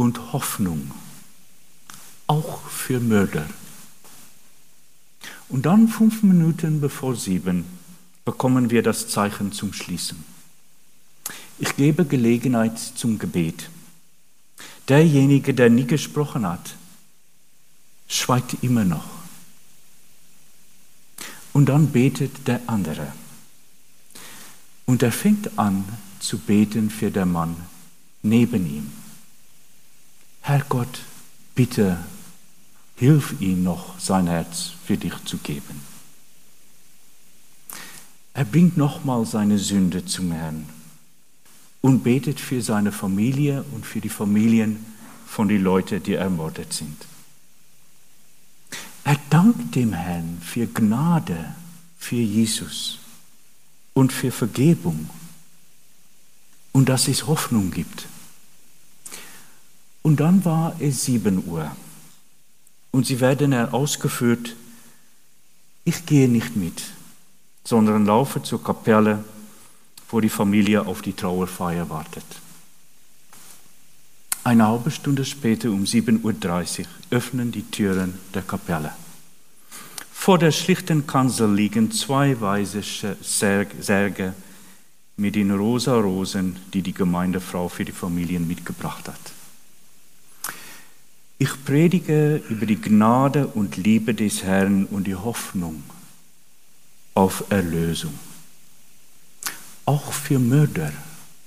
und 0.00 0.32
Hoffnung, 0.32 0.92
auch 2.26 2.62
für 2.62 3.00
Mörder. 3.00 3.46
Und 5.50 5.66
dann 5.66 5.88
fünf 5.88 6.22
Minuten 6.22 6.80
bevor 6.80 7.16
sieben 7.16 7.66
bekommen 8.24 8.70
wir 8.70 8.82
das 8.82 9.08
Zeichen 9.08 9.52
zum 9.52 9.74
Schließen. 9.74 10.24
Ich 11.58 11.76
gebe 11.76 12.06
Gelegenheit 12.06 12.78
zum 12.78 13.18
Gebet. 13.18 13.68
Derjenige, 14.88 15.52
der 15.52 15.68
nie 15.68 15.84
gesprochen 15.84 16.48
hat, 16.48 16.76
schweigt 18.08 18.56
immer 18.62 18.86
noch. 18.86 19.10
Und 21.52 21.66
dann 21.66 21.88
betet 21.88 22.48
der 22.48 22.62
andere. 22.68 23.12
Und 24.86 25.02
er 25.02 25.12
fängt 25.12 25.58
an 25.58 25.84
zu 26.20 26.38
beten 26.38 26.88
für 26.88 27.10
den 27.10 27.32
Mann 27.32 27.54
neben 28.22 28.66
ihm. 28.66 28.99
Herr 30.50 30.64
Gott, 30.68 31.02
bitte 31.54 31.96
hilf 32.96 33.36
ihm 33.38 33.62
noch, 33.62 34.00
sein 34.00 34.26
Herz 34.26 34.72
für 34.84 34.96
dich 34.96 35.14
zu 35.24 35.36
geben. 35.36 35.80
Er 38.34 38.44
bringt 38.44 38.76
nochmal 38.76 39.24
seine 39.26 39.60
Sünde 39.60 40.04
zum 40.06 40.32
Herrn 40.32 40.68
und 41.82 42.02
betet 42.02 42.40
für 42.40 42.62
seine 42.62 42.90
Familie 42.90 43.64
und 43.70 43.86
für 43.86 44.00
die 44.00 44.08
Familien 44.08 44.84
von 45.24 45.46
den 45.46 45.62
Leuten, 45.62 46.02
die 46.02 46.14
ermordet 46.14 46.72
sind. 46.72 47.06
Er 49.04 49.18
dankt 49.30 49.76
dem 49.76 49.92
Herrn 49.92 50.42
für 50.42 50.66
Gnade, 50.66 51.54
für 51.96 52.16
Jesus 52.16 52.98
und 53.94 54.12
für 54.12 54.32
Vergebung 54.32 55.08
und 56.72 56.88
dass 56.88 57.06
es 57.06 57.28
Hoffnung 57.28 57.70
gibt. 57.70 58.08
Und 60.02 60.20
dann 60.20 60.44
war 60.44 60.74
es 60.80 61.04
sieben 61.04 61.46
Uhr 61.46 61.70
und 62.90 63.06
sie 63.06 63.20
werden 63.20 63.52
ausgeführt, 63.54 64.56
ich 65.84 66.06
gehe 66.06 66.28
nicht 66.28 66.56
mit, 66.56 66.82
sondern 67.64 68.06
laufe 68.06 68.42
zur 68.42 68.62
Kapelle 68.62 69.24
wo 70.12 70.20
die 70.20 70.28
Familie 70.28 70.86
auf 70.86 71.02
die 71.02 71.12
Trauerfeier 71.12 71.88
wartet. 71.88 72.24
Eine 74.42 74.66
halbe 74.66 74.90
Stunde 74.90 75.24
später 75.24 75.70
um 75.70 75.84
7.30 75.84 76.80
Uhr 76.80 76.86
öffnen 77.10 77.52
die 77.52 77.70
Türen 77.70 78.18
der 78.34 78.42
Kapelle. 78.42 78.92
Vor 80.12 80.38
der 80.38 80.50
schlichten 80.50 81.06
Kanzel 81.06 81.52
liegen 81.54 81.92
zwei 81.92 82.38
weiße 82.40 82.82
Särge 83.22 84.34
mit 85.16 85.34
den 85.34 85.50
rosa 85.50 85.94
Rosen, 85.98 86.56
die 86.72 86.82
die 86.82 86.94
Gemeindefrau 86.94 87.68
für 87.68 87.84
die 87.84 87.92
Familien 87.92 88.46
mitgebracht 88.48 89.08
hat. 89.08 89.32
Ich 91.40 91.64
predige 91.64 92.36
über 92.50 92.66
die 92.66 92.80
Gnade 92.80 93.48
und 93.48 93.76
Liebe 93.76 94.14
des 94.14 94.44
Herrn 94.44 94.84
und 94.84 95.08
die 95.08 95.16
Hoffnung 95.16 95.82
auf 97.14 97.50
Erlösung 97.50 98.12
auch 99.90 100.12
für 100.12 100.38
Mörder 100.38 100.92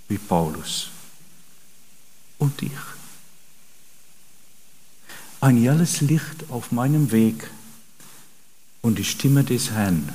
wie 0.09 0.17
Paulus 0.17 0.89
und 2.39 2.61
ich. 2.61 2.71
Ein 5.39 5.61
helles 5.61 6.01
Licht 6.01 6.49
auf 6.49 6.73
meinem 6.73 7.11
Weg 7.11 7.49
und 8.81 8.97
die 8.97 9.05
Stimme 9.05 9.45
des 9.45 9.71
Herrn. 9.71 10.09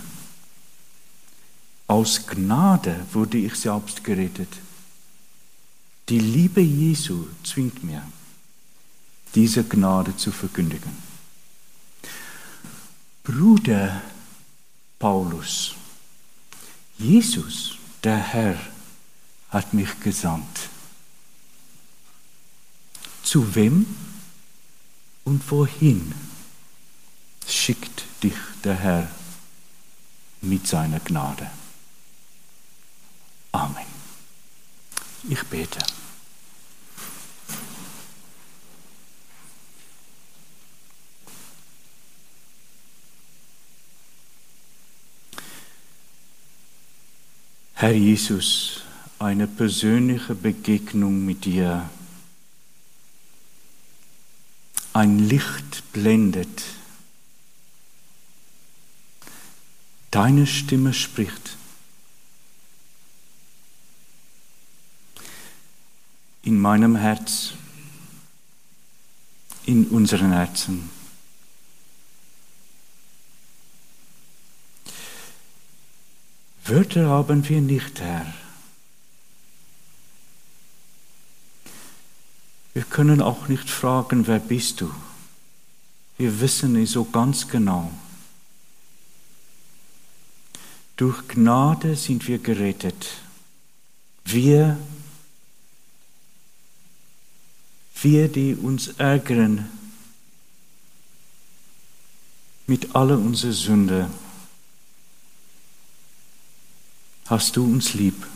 Aus 1.86 2.26
Gnade 2.26 3.06
wurde 3.12 3.38
ich 3.38 3.54
selbst 3.54 4.04
gerettet. 4.04 4.52
Die 6.10 6.18
Liebe 6.18 6.60
Jesu 6.60 7.28
zwingt 7.44 7.82
mir, 7.82 8.02
diese 9.34 9.64
Gnade 9.64 10.16
zu 10.16 10.32
verkündigen. 10.32 10.96
Bruder 13.22 14.02
Paulus, 14.98 15.74
Jesus, 16.96 17.76
der 18.02 18.16
Herr, 18.16 18.58
hat 19.50 19.74
mich 19.74 20.00
gesandt. 20.00 20.68
Zu 23.22 23.54
wem 23.54 23.86
und 25.24 25.50
wohin 25.50 26.14
schickt 27.46 28.04
dich 28.22 28.34
der 28.64 28.74
Herr 28.74 29.10
mit 30.40 30.66
seiner 30.66 31.00
Gnade? 31.00 31.50
Amen. 33.52 33.86
Ich 35.28 35.42
bete. 35.44 35.80
Herr 47.80 47.94
Jesus, 47.94 48.82
eine 49.20 49.46
persönliche 49.46 50.34
Begegnung 50.34 51.24
mit 51.24 51.44
dir. 51.44 51.88
Ein 54.92 55.20
Licht 55.20 55.84
blendet. 55.92 56.64
Deine 60.10 60.48
Stimme 60.48 60.92
spricht. 60.92 61.56
In 66.42 66.58
meinem 66.58 66.96
Herz, 66.96 67.52
in 69.66 69.86
unseren 69.86 70.32
Herzen. 70.32 70.97
Wörter 76.68 77.08
haben 77.08 77.48
wir 77.48 77.62
nicht, 77.62 77.98
Herr. 78.00 78.26
Wir 82.74 82.82
können 82.82 83.22
auch 83.22 83.48
nicht 83.48 83.70
fragen, 83.70 84.26
wer 84.26 84.38
bist 84.38 84.82
du? 84.82 84.94
Wir 86.18 86.40
wissen 86.40 86.76
es 86.76 86.92
so 86.92 87.04
ganz 87.04 87.48
genau. 87.48 87.90
Durch 90.96 91.26
Gnade 91.28 91.96
sind 91.96 92.28
wir 92.28 92.38
gerettet. 92.38 93.16
Wir, 94.26 94.78
wir, 98.02 98.28
die 98.28 98.54
uns 98.54 98.88
ärgern 98.98 99.70
mit 102.66 102.94
aller 102.94 103.16
unserer 103.16 103.52
Sünde 103.52 104.10
hast 107.28 107.56
du 107.56 107.64
uns 107.64 107.94
lieb? 107.94 108.26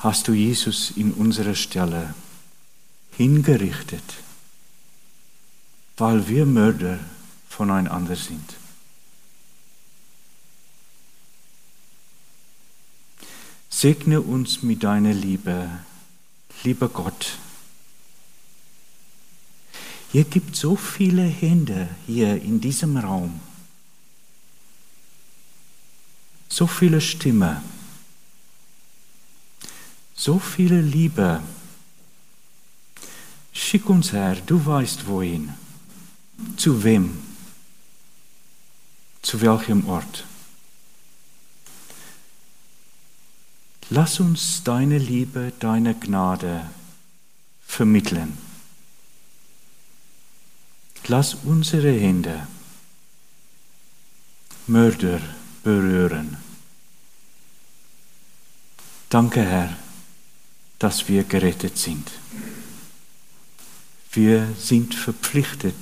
Hast 0.00 0.28
du 0.28 0.32
Jesus 0.32 0.92
in 0.96 1.12
unserer 1.12 1.54
Stelle 1.54 2.14
hingerichtet, 3.16 4.02
weil 5.96 6.26
wir 6.28 6.46
Mörder 6.46 6.98
voneinander 7.48 8.16
sind? 8.16 8.54
Segne 13.68 14.20
uns 14.20 14.62
mit 14.62 14.82
deiner 14.82 15.12
Liebe, 15.12 15.70
lieber 16.64 16.88
Gott. 16.88 17.38
Ihr 20.12 20.24
gibt 20.24 20.56
so 20.56 20.74
viele 20.74 21.22
Hände 21.22 21.88
hier 22.06 22.42
in 22.42 22.60
diesem 22.60 22.96
Raum 22.96 23.40
so 26.50 26.66
viele 26.66 27.00
Stimme, 27.00 27.62
so 30.14 30.38
viele 30.38 30.80
Liebe. 30.82 31.40
Schick 33.52 33.88
uns, 33.88 34.12
Herr, 34.12 34.36
du 34.36 34.64
weißt 34.64 35.06
wohin, 35.06 35.54
zu 36.56 36.84
wem, 36.84 37.16
zu 39.22 39.40
welchem 39.40 39.88
Ort. 39.88 40.24
Lass 43.88 44.20
uns 44.20 44.62
deine 44.62 44.98
Liebe, 44.98 45.52
deine 45.58 45.94
Gnade 45.94 46.68
vermitteln. 47.66 48.36
Lass 51.06 51.34
unsere 51.34 51.90
Hände 51.90 52.46
Mörder 54.68 55.20
berühren. 55.64 56.36
Danke, 59.10 59.42
Herr, 59.42 59.76
dass 60.78 61.08
wir 61.08 61.24
gerettet 61.24 61.76
sind. 61.76 62.12
Wir 64.12 64.46
sind 64.56 64.94
verpflichtet. 64.94 65.74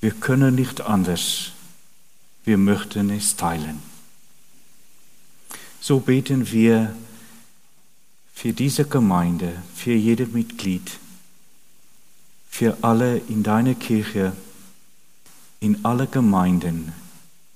Wir 0.00 0.12
können 0.12 0.54
nicht 0.54 0.80
anders. 0.80 1.52
Wir 2.46 2.56
möchten 2.56 3.10
es 3.10 3.36
teilen. 3.36 3.82
So 5.82 6.00
beten 6.00 6.50
wir 6.50 6.96
für 8.32 8.54
diese 8.54 8.86
Gemeinde, 8.86 9.62
für 9.74 9.92
jedes 9.92 10.32
Mitglied, 10.32 10.90
für 12.48 12.78
alle 12.80 13.18
in 13.18 13.42
deiner 13.42 13.74
Kirche, 13.74 14.32
in 15.60 15.84
alle 15.84 16.06
Gemeinden, 16.06 16.94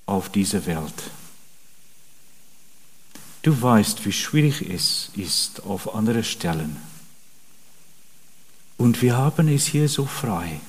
auf 0.05 0.29
dieser 0.29 0.67
Welt. 0.67 1.09
Du 3.43 3.61
weißt, 3.61 4.05
wie 4.05 4.13
schwierig 4.13 4.61
es 4.69 5.09
ist 5.15 5.63
auf 5.63 5.93
andere 5.93 6.23
Stellen. 6.23 6.77
Und 8.77 9.01
wir 9.01 9.17
haben 9.17 9.49
es 9.49 9.67
hier 9.67 9.89
so 9.89 10.05
frei. 10.05 10.61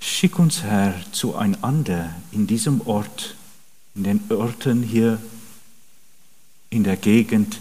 Schick 0.00 0.38
uns, 0.38 0.62
Herr, 0.62 0.94
zueinander 1.12 2.14
in 2.32 2.46
diesem 2.46 2.80
Ort, 2.86 3.36
in 3.94 4.04
den 4.04 4.22
Orten 4.30 4.82
hier 4.82 5.20
in 6.70 6.84
der 6.84 6.96
Gegend 6.96 7.60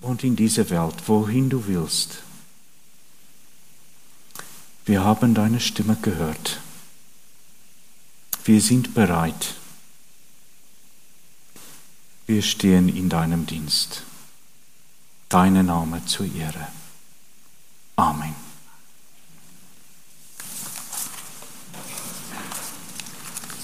und 0.00 0.24
in 0.24 0.34
dieser 0.34 0.70
Welt, 0.70 0.94
wohin 1.06 1.50
du 1.50 1.66
willst. 1.66 2.22
Wir 4.86 5.04
haben 5.04 5.34
deine 5.34 5.60
Stimme 5.60 5.98
gehört. 6.00 6.60
Wir 8.44 8.62
sind 8.62 8.94
bereit. 8.94 9.54
Wir 12.28 12.42
stehen 12.42 12.94
in 12.94 13.08
deinem 13.08 13.46
Dienst. 13.46 14.02
Deine 15.30 15.64
Name 15.64 16.04
zur 16.04 16.26
Ehre. 16.26 16.68
Amen. 17.96 18.47